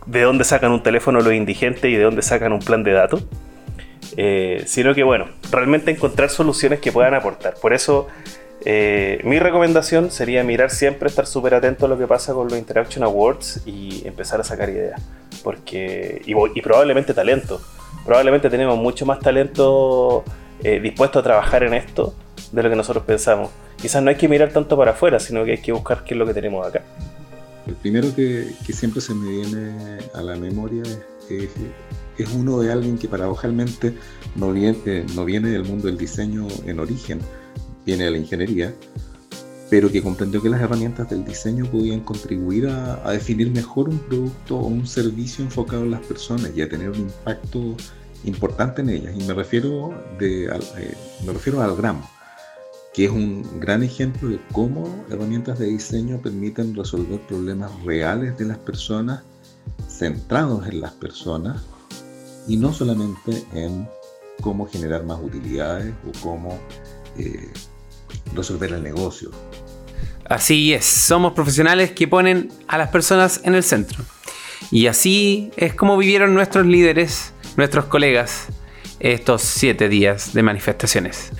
de 0.05 0.21
dónde 0.21 0.45
sacan 0.45 0.71
un 0.71 0.81
teléfono 0.81 1.19
los 1.19 1.33
indigentes 1.33 1.91
y 1.91 1.97
de 1.97 2.03
dónde 2.03 2.21
sacan 2.21 2.53
un 2.53 2.59
plan 2.59 2.85
de 2.85 2.93
datos. 2.93 3.25
Eh, 4.15 4.63
sino 4.65 4.95
que 4.95 5.03
bueno, 5.03 5.27
realmente 5.51 5.91
encontrar 5.91 6.29
soluciones 6.29 6.79
que 6.79 6.93
puedan 6.93 7.15
aportar. 7.15 7.55
Por 7.55 7.73
eso 7.73 8.07
eh, 8.63 9.19
mi 9.25 9.39
recomendación 9.39 10.09
sería 10.09 10.41
mirar 10.45 10.69
siempre, 10.69 11.09
estar 11.09 11.25
súper 11.25 11.53
atento 11.53 11.87
a 11.87 11.89
lo 11.89 11.97
que 11.97 12.07
pasa 12.07 12.33
con 12.33 12.47
los 12.47 12.57
Interaction 12.57 13.03
Awards 13.03 13.63
y 13.65 14.07
empezar 14.07 14.39
a 14.39 14.45
sacar 14.45 14.69
ideas. 14.69 15.01
Porque, 15.43 16.21
y, 16.25 16.61
probablemente 16.61 17.13
talento. 17.13 17.59
Probablemente 18.05 18.49
tenemos 18.49 18.77
mucho 18.77 19.05
más 19.05 19.19
talento 19.19 20.23
eh, 20.63 20.79
dispuesto 20.79 21.19
a 21.19 21.23
trabajar 21.23 21.63
en 21.63 21.73
esto 21.73 22.15
de 22.51 22.63
lo 22.63 22.69
que 22.69 22.75
nosotros 22.75 23.03
pensamos. 23.05 23.51
Quizás 23.81 24.03
no 24.03 24.09
hay 24.09 24.15
que 24.15 24.27
mirar 24.27 24.51
tanto 24.51 24.77
para 24.77 24.91
afuera, 24.91 25.19
sino 25.19 25.45
que 25.45 25.51
hay 25.51 25.61
que 25.61 25.71
buscar 25.71 26.03
qué 26.03 26.13
es 26.13 26.17
lo 26.17 26.25
que 26.25 26.33
tenemos 26.33 26.65
acá. 26.67 26.83
El 27.67 27.75
primero 27.75 28.13
que, 28.15 28.51
siempre 28.73 29.01
se 29.01 29.13
me 29.13 29.29
viene 29.29 29.99
a 30.13 30.21
la 30.21 30.35
memoria 30.35 30.83
es, 31.29 31.49
es, 32.17 32.29
uno 32.33 32.59
de 32.59 32.71
alguien 32.71 32.97
que 32.97 33.07
paradojalmente 33.07 33.93
no 34.35 34.51
viene, 34.51 35.05
no 35.15 35.23
viene 35.25 35.49
del 35.49 35.65
mundo 35.65 35.87
del 35.87 35.97
diseño 35.97 36.47
en 36.65 36.79
origen 36.79 37.19
viene 37.85 38.05
de 38.05 38.11
la 38.11 38.17
ingeniería, 38.17 38.73
pero 39.69 39.91
que 39.91 40.01
comprendió 40.01 40.41
que 40.41 40.49
las 40.49 40.61
herramientas 40.61 41.09
del 41.09 41.23
diseño 41.23 41.65
podían 41.65 42.01
contribuir 42.01 42.67
a, 42.67 43.11
definir 43.11 43.51
mejor 43.51 43.89
un 43.89 43.99
producto 43.99 44.57
o 44.57 44.67
un 44.67 44.85
servicio 44.87 45.43
enfocado 45.43 45.83
en 45.83 45.91
las 45.91 46.01
personas 46.01 46.51
y 46.55 46.61
a 46.61 46.69
tener 46.69 46.89
un 46.89 46.97
impacto 46.97 47.75
importante 48.25 48.81
en 48.81 48.89
ellas. 48.89 49.13
Y 49.17 49.23
me 49.23 49.33
refiero, 49.33 49.93
de, 50.19 50.45
eh, 50.45 50.97
me 51.25 51.33
refiero 51.33 51.61
al 51.61 51.75
Gram, 51.75 52.01
que 52.99 53.05
es 53.05 53.11
un 53.11 53.61
gran 53.61 53.81
ejemplo 53.81 54.27
de 54.27 54.41
cómo 54.51 55.05
herramientas 55.09 55.57
de 55.57 55.67
diseño 55.67 56.21
permiten 56.21 56.75
resolver 56.75 57.21
problemas 57.21 57.71
reales 57.85 58.37
de 58.37 58.43
las 58.43 58.57
personas, 58.57 59.23
centrados 59.87 60.67
en 60.67 60.81
las 60.81 60.91
personas, 60.91 61.63
y 62.45 62.57
no 62.57 62.73
solamente 62.73 63.41
en 63.53 63.87
cómo 64.41 64.67
generar 64.67 65.05
más 65.05 65.17
utilidades 65.23 65.93
o 66.05 66.11
cómo 66.21 66.59
eh, 67.17 67.47
resolver 68.35 68.73
el 68.73 68.83
negocio. 68.83 69.31
Así 70.25 70.73
es, 70.73 70.83
somos 70.83 71.31
profesionales 71.31 71.93
que 71.93 72.05
ponen 72.05 72.51
a 72.67 72.77
las 72.77 72.89
personas 72.89 73.39
en 73.45 73.55
el 73.55 73.63
centro. 73.63 74.03
Y 74.71 74.87
así 74.87 75.51
es 75.55 75.73
como 75.73 75.95
vivieron 75.95 76.33
nuestros 76.33 76.65
líderes, 76.65 77.31
nuestros 77.55 77.85
colegas, 77.85 78.47
estos 78.99 79.41
siete 79.41 79.87
días 79.87 80.33
de 80.33 80.43
manifestaciones. 80.43 81.31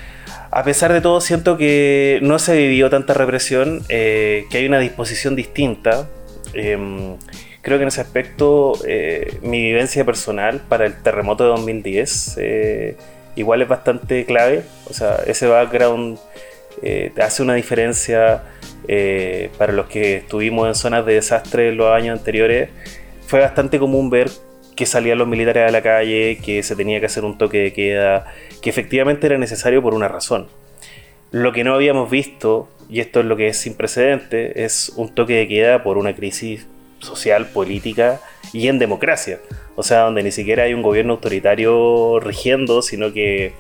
A 0.52 0.64
pesar 0.64 0.92
de 0.92 1.02
todo, 1.02 1.22
siento 1.22 1.58
que 1.58 2.20
no 2.24 2.40
se 2.40 2.58
vivió 2.58 2.90
tanta 2.90 3.14
represión, 3.14 3.84
eh, 3.88 4.46
que 4.50 4.58
hay 4.58 4.66
una 4.66 4.80
disposición 4.80 5.36
distinta. 5.36 6.10
Em, 6.54 7.18
creo 7.62 7.78
que 7.78 7.84
en 7.84 7.90
ese 7.90 8.02
aspecto 8.02 8.74
eh, 8.88 9.38
mi 9.44 9.62
vivencia 9.62 10.04
personal 10.06 10.62
para 10.68 10.88
el 10.88 10.96
terremoto 11.04 11.44
de 11.44 11.50
2010 11.52 12.38
eh, 12.40 12.98
igual 13.36 13.62
es 13.62 13.68
bastante 13.68 14.26
clave. 14.26 14.64
O 14.90 14.94
sea, 14.94 15.18
ese 15.28 15.48
background 15.48 16.18
hace 17.22 17.44
una 17.44 17.56
diferencia 17.56 18.44
para 19.58 19.74
los 19.74 19.88
que 19.88 20.18
estuvimos 20.18 20.68
en 20.68 20.76
zonas 20.76 21.06
de 21.06 21.16
desastre 21.16 21.70
en 21.70 21.78
los 21.78 21.92
años 21.94 22.18
anteriores. 22.18 22.70
Fue 23.28 23.42
bastante 23.42 23.78
común 23.78 24.10
ver 24.10 24.30
que 24.80 24.86
salían 24.86 25.18
los 25.18 25.28
militares 25.28 25.68
a 25.68 25.72
la 25.74 25.82
calle, 25.82 26.40
que 26.42 26.64
se 26.64 26.74
tenía 26.74 27.02
que 27.02 27.08
hacer 27.08 27.26
un 27.26 27.38
toque 27.38 27.58
de 27.58 27.74
queda, 27.74 28.34
que 28.62 28.70
efectivamente 28.70 29.28
era 29.28 29.38
necesario 29.38 29.82
por 29.82 29.94
una 29.94 30.08
razón. 30.08 30.48
Lo 31.32 31.52
que 31.52 31.66
no 31.66 31.74
habíamos 31.74 32.10
visto, 32.10 32.70
y 32.90 33.02
esto 33.02 33.20
es 33.20 33.26
lo 33.26 33.36
que 33.36 33.50
es 33.50 33.58
sin 33.58 33.76
precedentes, 33.76 34.56
es 34.56 34.94
un 34.96 35.14
toque 35.14 35.34
de 35.34 35.50
queda 35.50 35.84
por 35.84 35.98
una 35.98 36.16
crisis 36.16 36.66
social, 37.00 37.48
política 37.48 38.22
y 38.54 38.70
en 38.70 38.80
democracia. 38.80 39.42
O 39.76 39.84
sea, 39.84 40.04
donde 40.04 40.24
ni 40.24 40.32
siquiera 40.32 40.64
hay 40.64 40.74
un 40.74 40.82
gobierno 40.82 41.16
autoritario 41.16 42.22
rigiendo, 42.22 42.82
sino 42.82 43.12
que 43.12 43.52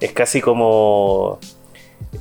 es 0.00 0.12
casi 0.12 0.40
como 0.40 1.38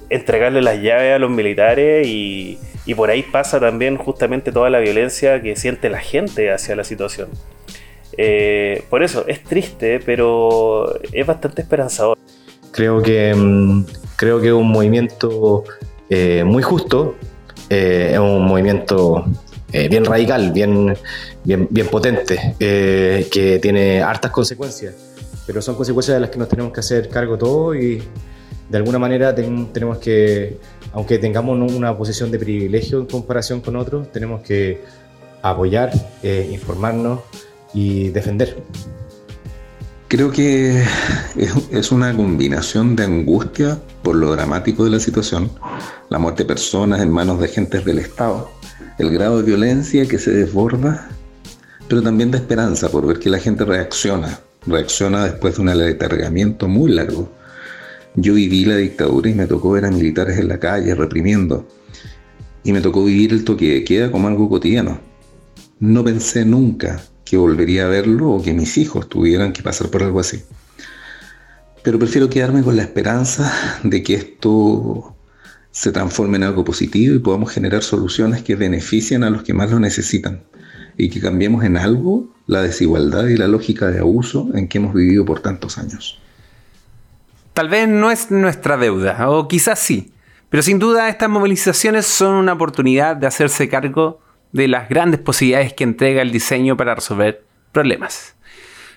entregarle 0.10 0.62
las 0.62 0.82
llaves 0.82 1.16
a 1.16 1.20
los 1.20 1.32
militares 1.32 2.06
y, 2.06 2.60
por 2.98 3.12
ahí 3.12 3.24
pasa 3.24 3.62
también 3.62 3.96
justamente 3.96 4.52
toda 4.52 4.70
la 4.70 4.80
violencia 4.80 5.42
que 5.42 5.56
siente 5.56 5.90
la 5.90 6.02
gente 6.02 6.52
hacia 6.52 6.76
la 6.76 6.84
situación. 6.84 7.30
Eh, 8.18 8.84
por 8.90 9.04
eso 9.04 9.26
es 9.28 9.44
triste, 9.44 10.00
pero 10.06 11.00
es 11.12 11.26
bastante 11.26 11.62
esperanzador. 11.62 12.18
Creo 12.72 13.02
que, 13.02 13.34
mm, 13.34 13.86
creo 14.16 14.40
que 14.40 14.48
es 14.48 14.54
un 14.54 14.70
movimiento 14.70 15.64
eh, 16.10 16.44
muy 16.44 16.62
justo, 16.64 17.16
eh, 17.70 18.12
es 18.14 18.20
un 18.20 18.46
movimiento 18.46 19.26
bien 19.90 20.04
radical, 20.04 20.52
bien, 20.52 20.98
bien, 21.46 21.88
potente, 21.90 22.56
que 22.60 23.60
tiene 23.62 24.02
hartas 24.02 24.30
consecuencias, 24.30 24.94
pero 25.48 25.62
son 25.62 25.76
consecuencias 25.76 26.16
de 26.18 26.20
las 26.20 26.30
que 26.30 26.38
nos 26.38 26.50
tenemos 26.50 26.74
que 26.74 26.82
hacer 26.82 27.08
cargo 27.08 27.38
todos 27.38 27.78
y 27.78 28.04
de 28.68 28.78
alguna 28.78 29.00
manera 29.00 29.34
tenemos 29.34 30.00
que 30.00 30.58
aunque 30.92 31.20
tengamos 31.20 31.58
una 31.72 31.98
posición 31.98 32.30
de 32.32 32.40
privilegio 32.40 33.00
en 33.00 33.06
comparación 33.06 33.62
con 33.62 33.78
otros, 33.78 34.12
tenemos 34.12 34.42
que 34.42 34.82
apoyar, 35.42 35.94
informarnos 36.22 37.22
y 37.74 38.10
defender. 38.10 38.64
Creo 40.12 40.30
que 40.30 40.84
es 41.72 41.92
una 41.92 42.14
combinación 42.14 42.98
de 42.98 43.06
angustia 43.06 43.80
por 44.04 44.18
lo 44.18 44.34
dramático 44.34 44.84
de 44.84 44.90
la 44.90 45.00
situación, 45.00 45.50
la 46.10 46.20
muerte 46.20 46.44
de 46.44 46.48
personas 46.48 47.00
en 47.00 47.10
manos 47.10 47.40
de 47.40 47.46
agentes 47.46 47.86
del 47.86 48.00
Estado, 48.00 48.52
el 49.00 49.10
grado 49.10 49.38
de 49.38 49.44
violencia 49.44 50.06
que 50.06 50.20
se 50.20 50.32
desborda, 50.32 51.10
pero 51.88 52.02
también 52.02 52.30
de 52.30 52.40
esperanza 52.40 52.90
por 52.90 53.08
ver 53.08 53.20
que 53.20 53.30
la 53.30 53.40
gente 53.40 53.64
reacciona, 53.64 54.42
reacciona 54.68 55.24
después 55.24 55.56
de 55.56 55.62
un 55.62 55.70
aletargamiento 55.70 56.68
muy 56.68 56.92
largo. 56.92 57.32
Yo 58.16 58.34
viví 58.34 58.66
la 58.66 58.76
dictadura 58.76 59.30
y 59.30 59.34
me 59.34 59.48
tocó 59.48 59.72
ver 59.72 59.86
a 59.86 59.92
militares 59.92 60.38
en 60.38 60.50
la 60.50 60.60
calle 60.60 60.94
reprimiendo. 60.94 61.66
Y 62.66 62.74
me 62.74 62.82
tocó 62.82 63.06
vivir 63.06 63.32
el 63.32 63.46
toque 63.46 63.76
de 63.76 63.84
queda 63.86 64.12
como 64.12 64.28
algo 64.28 64.50
cotidiano. 64.50 65.00
No 65.80 66.04
pensé 66.04 66.44
nunca 66.44 67.02
que 67.32 67.38
volvería 67.38 67.86
a 67.86 67.88
verlo 67.88 68.30
o 68.30 68.44
que 68.44 68.54
mis 68.54 68.78
hijos 68.78 69.08
tuvieran 69.08 69.54
que 69.54 69.64
pasar 69.64 69.88
por 69.88 70.04
algo 70.04 70.20
así. 70.20 70.44
Pero 71.82 71.98
prefiero 71.98 72.30
quedarme 72.30 72.62
con 72.62 72.76
la 72.76 72.82
esperanza 72.82 73.80
de 73.84 74.04
que 74.04 74.16
esto 74.16 75.16
se 75.72 75.94
transforme 75.94 76.36
en 76.36 76.44
algo 76.44 76.66
positivo 76.66 77.16
y 77.16 77.20
podamos 77.20 77.54
generar 77.54 77.84
soluciones 77.84 78.44
que 78.44 78.58
beneficien 78.58 79.24
a 79.24 79.30
los 79.30 79.44
que 79.44 79.54
más 79.54 79.72
lo 79.72 79.80
necesitan 79.80 80.44
y 80.98 81.10
que 81.10 81.22
cambiemos 81.22 81.64
en 81.64 81.78
algo 81.78 82.28
la 82.48 82.62
desigualdad 82.62 83.28
y 83.28 83.38
la 83.38 83.48
lógica 83.48 83.88
de 83.88 84.00
abuso 84.00 84.50
en 84.54 84.68
que 84.68 84.80
hemos 84.80 84.94
vivido 84.94 85.24
por 85.24 85.40
tantos 85.40 85.78
años. 85.78 86.20
Tal 87.54 87.70
vez 87.70 87.88
no 87.88 88.12
es 88.12 88.30
nuestra 88.30 88.76
deuda, 88.76 89.30
o 89.30 89.48
quizás 89.48 89.80
sí, 89.80 90.12
pero 90.50 90.64
sin 90.64 90.80
duda 90.80 91.08
estas 91.08 91.30
movilizaciones 91.30 92.06
son 92.08 92.34
una 92.34 92.52
oportunidad 92.52 93.16
de 93.16 93.28
hacerse 93.28 93.70
cargo 93.70 94.20
de 94.52 94.68
las 94.68 94.90
grandes 94.90 95.20
posibilidades 95.20 95.74
que 95.74 95.84
entrega 95.84 96.22
el 96.22 96.32
diseño 96.32 96.78
para 96.78 96.96
resolver 96.96 97.44
problemas. 97.72 98.36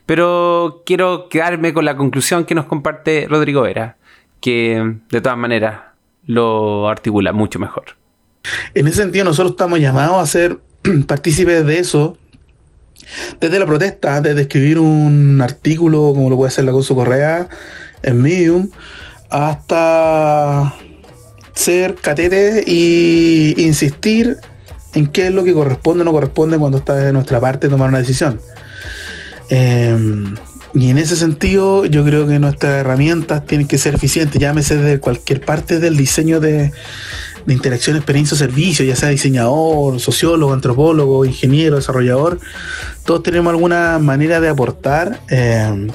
Pero 0.06 0.82
quiero 0.84 1.28
quedarme 1.28 1.72
con 1.72 1.84
la 1.84 1.96
conclusión 1.96 2.44
que 2.44 2.54
nos 2.54 2.66
comparte 2.66 3.26
Rodrigo 3.28 3.62
Vera, 3.62 3.96
que 4.40 4.96
de 5.10 5.20
todas 5.20 5.38
maneras 5.38 5.80
lo 6.26 6.88
articula 6.88 7.32
mucho 7.32 7.58
mejor. 7.58 7.96
En 8.74 8.86
ese 8.86 8.98
sentido, 9.02 9.24
nosotros 9.24 9.52
estamos 9.52 9.80
llamados 9.80 10.16
a 10.22 10.26
ser 10.26 10.58
partícipes 11.06 11.64
de 11.64 11.78
eso 11.78 12.18
desde 13.40 13.58
la 13.58 13.66
protesta, 13.66 14.20
desde 14.20 14.42
escribir 14.42 14.78
un 14.78 15.40
artículo 15.40 16.12
como 16.14 16.30
lo 16.30 16.36
puede 16.36 16.48
hacer 16.48 16.64
la 16.64 16.72
Consu 16.72 16.94
Correa 16.94 17.48
en 18.02 18.20
Medium, 18.20 18.70
hasta 19.30 20.74
ser 21.54 21.94
catete 21.96 22.64
y 22.66 23.54
insistir 23.58 24.38
en 24.94 25.06
qué 25.08 25.26
es 25.26 25.32
lo 25.32 25.44
que 25.44 25.52
corresponde 25.52 26.02
o 26.02 26.04
no 26.04 26.12
corresponde 26.12 26.58
cuando 26.58 26.78
está 26.78 26.94
de 26.94 27.12
nuestra 27.12 27.40
parte 27.40 27.68
tomar 27.68 27.88
una 27.88 27.98
decisión. 27.98 28.40
Em, 29.48 30.34
y 30.74 30.90
en 30.90 30.98
ese 30.98 31.16
sentido, 31.16 31.86
yo 31.86 32.04
creo 32.04 32.26
que 32.26 32.38
nuestras 32.38 32.80
herramientas 32.80 33.46
tienen 33.46 33.68
que 33.68 33.78
ser 33.78 33.94
eficientes, 33.94 34.40
llámese 34.40 34.76
de 34.76 34.98
cualquier 34.98 35.40
parte 35.40 35.78
del 35.78 35.96
diseño 35.96 36.40
de, 36.40 36.72
interacción, 37.46 37.96
experiencia 37.96 38.34
o 38.34 38.38
servicio, 38.38 38.84
ya 38.86 38.96
sea 38.96 39.10
diseñador, 39.10 40.00
sociólogo, 40.00 40.52
antropólogo, 40.52 41.24
ingeniero, 41.24 41.76
desarrollador. 41.76 42.40
Todos 43.04 43.22
tenemos 43.22 43.52
alguna 43.52 43.98
manera 43.98 44.40
de 44.40 44.48
aportar. 44.48 45.20
Em, 45.28 45.88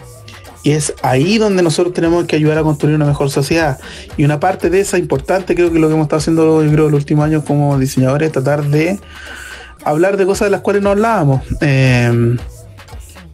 y 0.63 0.71
es 0.71 0.93
ahí 1.01 1.37
donde 1.37 1.63
nosotros 1.63 1.93
tenemos 1.93 2.25
que 2.25 2.35
ayudar 2.35 2.57
a 2.57 2.63
construir 2.63 2.95
una 2.95 3.05
mejor 3.05 3.29
sociedad. 3.29 3.79
Y 4.17 4.25
una 4.25 4.39
parte 4.39 4.69
de 4.69 4.81
esa 4.81 4.97
importante, 4.97 5.55
creo 5.55 5.71
que 5.71 5.79
lo 5.79 5.87
que 5.87 5.93
hemos 5.93 6.05
estado 6.05 6.19
haciendo, 6.19 6.63
yo 6.63 6.71
creo, 6.71 6.89
los 6.89 6.99
últimos 6.99 7.25
años 7.25 7.43
como 7.45 7.77
diseñadores, 7.79 8.27
es 8.27 8.33
tratar 8.33 8.65
de 8.65 8.99
hablar 9.83 10.17
de 10.17 10.25
cosas 10.25 10.47
de 10.47 10.51
las 10.51 10.61
cuales 10.61 10.83
no 10.83 10.89
hablábamos. 10.89 11.41
Em, 11.61 12.37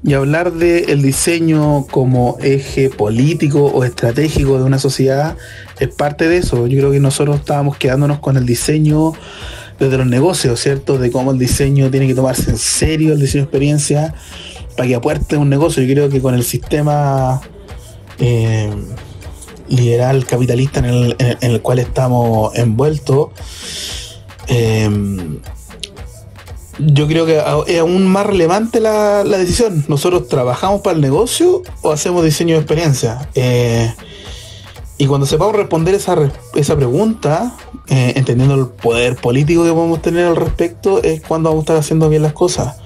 y 0.03 0.13
hablar 0.13 0.53
del 0.53 1.01
diseño 1.01 1.87
como 1.89 2.37
eje 2.39 2.91
político 2.91 3.65
o 3.65 3.83
estratégico 3.83 4.59
de 4.59 4.63
una 4.63 4.77
sociedad 4.77 5.35
es 5.79 5.89
parte 5.89 6.27
de 6.27 6.37
eso. 6.37 6.67
Yo 6.67 6.77
creo 6.77 6.91
que 6.91 6.99
nosotros 6.99 7.39
estábamos 7.39 7.77
quedándonos 7.77 8.19
con 8.19 8.37
el 8.37 8.45
diseño 8.45 9.13
desde 9.79 9.97
los 9.97 10.05
negocios, 10.05 10.59
¿cierto? 10.59 10.99
De 10.99 11.09
cómo 11.09 11.31
el 11.31 11.39
diseño 11.39 11.89
tiene 11.89 12.05
que 12.05 12.13
tomarse 12.13 12.51
en 12.51 12.57
serio, 12.57 13.13
el 13.13 13.19
diseño 13.19 13.45
de 13.45 13.45
experiencia 13.45 14.13
para 14.75 14.87
que 14.87 14.95
apuerte 14.95 15.37
un 15.37 15.49
negocio. 15.49 15.83
Yo 15.83 15.93
creo 15.93 16.09
que 16.09 16.21
con 16.21 16.33
el 16.33 16.43
sistema 16.43 17.41
eh, 18.19 18.71
liberal 19.67 20.25
capitalista 20.25 20.79
en 20.79 21.15
el, 21.41 21.61
cual 21.61 21.79
estamos 21.79 22.55
envueltos, 22.55 23.29
eh, 24.47 24.89
yo 26.77 27.07
creo 27.07 27.25
que 27.25 27.41
es 27.67 27.79
aún 27.79 28.07
más 28.07 28.25
relevante 28.25 28.79
la, 28.79 29.23
decisión. 29.23 29.85
Nosotros 29.87 30.27
trabajamos 30.27 30.81
para 30.81 30.95
el 30.95 31.01
negocio 31.01 31.63
o 31.81 31.91
hacemos 31.91 32.23
diseño 32.23 32.55
de 32.55 32.61
experiencia. 32.61 33.29
Eh, 33.33 33.93
y 34.97 35.07
cuando 35.07 35.25
sepamos 35.25 35.55
responder 35.55 35.95
esa, 35.95 36.31
esa 36.53 36.75
pregunta, 36.75 37.55
entendiendo 37.87 38.55
el 38.55 38.67
poder 38.67 39.15
político 39.17 39.63
que 39.63 39.71
podemos 39.71 40.01
tener 40.01 40.25
al 40.25 40.35
respecto, 40.35 41.03
es 41.03 41.21
cuando 41.21 41.49
vamos 41.49 41.63
a 41.63 41.63
estar 41.63 41.77
haciendo 41.77 42.07
bien 42.09 42.21
las 42.21 42.33
cosas. 42.33 42.77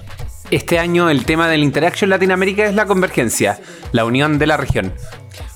Este 0.50 0.80
año 0.80 1.10
el 1.10 1.24
tema 1.26 1.46
del 1.46 1.62
Interaction 1.62 2.10
Latinoamérica 2.10 2.64
es 2.64 2.74
la 2.74 2.86
convergencia, 2.86 3.60
la 3.92 4.04
unión 4.04 4.40
de 4.40 4.48
la 4.48 4.56
región. 4.56 4.92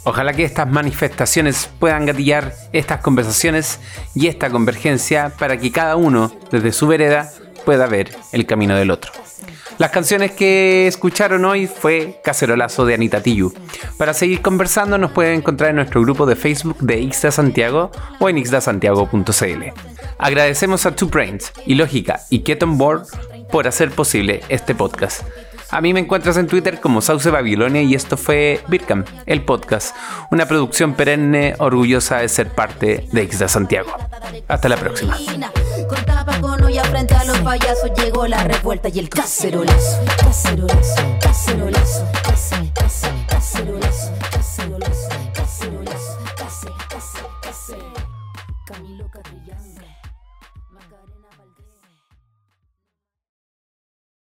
Ojalá 0.04 0.33
que 0.35 0.44
estas 0.44 0.70
manifestaciones 0.70 1.68
puedan 1.80 2.07
gatillar 2.07 2.54
estas 2.72 3.00
conversaciones 3.00 3.80
y 4.14 4.28
esta 4.28 4.50
convergencia 4.50 5.33
para 5.37 5.57
que 5.57 5.72
cada 5.72 5.96
uno, 5.96 6.30
desde 6.52 6.70
su 6.70 6.87
vereda, 6.87 7.28
pueda 7.64 7.88
ver 7.88 8.14
el 8.30 8.46
camino 8.46 8.76
del 8.76 8.92
otro. 8.92 9.11
Las 9.78 9.90
canciones 9.90 10.30
que 10.30 10.87
escucharon 10.87 11.44
hoy 11.44 11.66
fue 11.66 12.20
Cacerolazo 12.22 12.87
de 12.87 12.94
Anita 12.94 13.20
Tiyu. 13.20 13.52
Para 13.98 14.14
seguir 14.14 14.42
conversando 14.42 14.96
nos 14.96 15.11
pueden 15.11 15.38
encontrar 15.38 15.70
en 15.70 15.76
nuestro 15.76 16.02
grupo 16.02 16.24
de 16.24 16.37
Facebook 16.37 16.78
de 16.78 17.00
Ixda 17.00 17.33
Santiago 17.33 17.90
o 18.20 18.28
en 18.28 18.38
ixdasantiago.cl. 18.38 19.64
Agradecemos 20.18 20.87
a 20.87 20.94
Two 20.94 21.09
Brains, 21.09 21.52
Ilógica 21.66 22.20
y 22.30 22.40
Keton 22.40 22.78
Board 22.78 23.09
por 23.50 23.66
hacer 23.68 23.90
posible 23.90 24.42
este 24.48 24.74
podcast. 24.74 25.22
A 25.70 25.80
mí 25.80 25.92
me 25.92 26.00
encuentras 26.00 26.37
en 26.37 26.46
Twitter 26.46 26.80
como 26.80 27.00
Sauce 27.00 27.30
Babilonia 27.30 27.83
y 27.83 27.94
esto 27.94 28.16
fue 28.16 28.61
Birkam, 28.68 29.04
el 29.26 29.42
podcast, 29.44 29.96
una 30.30 30.46
producción 30.46 30.94
perenne 30.94 31.57
orgullosa 31.59 32.18
de 32.18 32.28
ser 32.28 32.50
parte 32.50 33.09
de 33.11 33.22
Ixda 33.24 33.48
Santiago. 33.48 33.90
Hasta 34.46 34.68
la 34.68 34.76
próxima. 34.76 35.16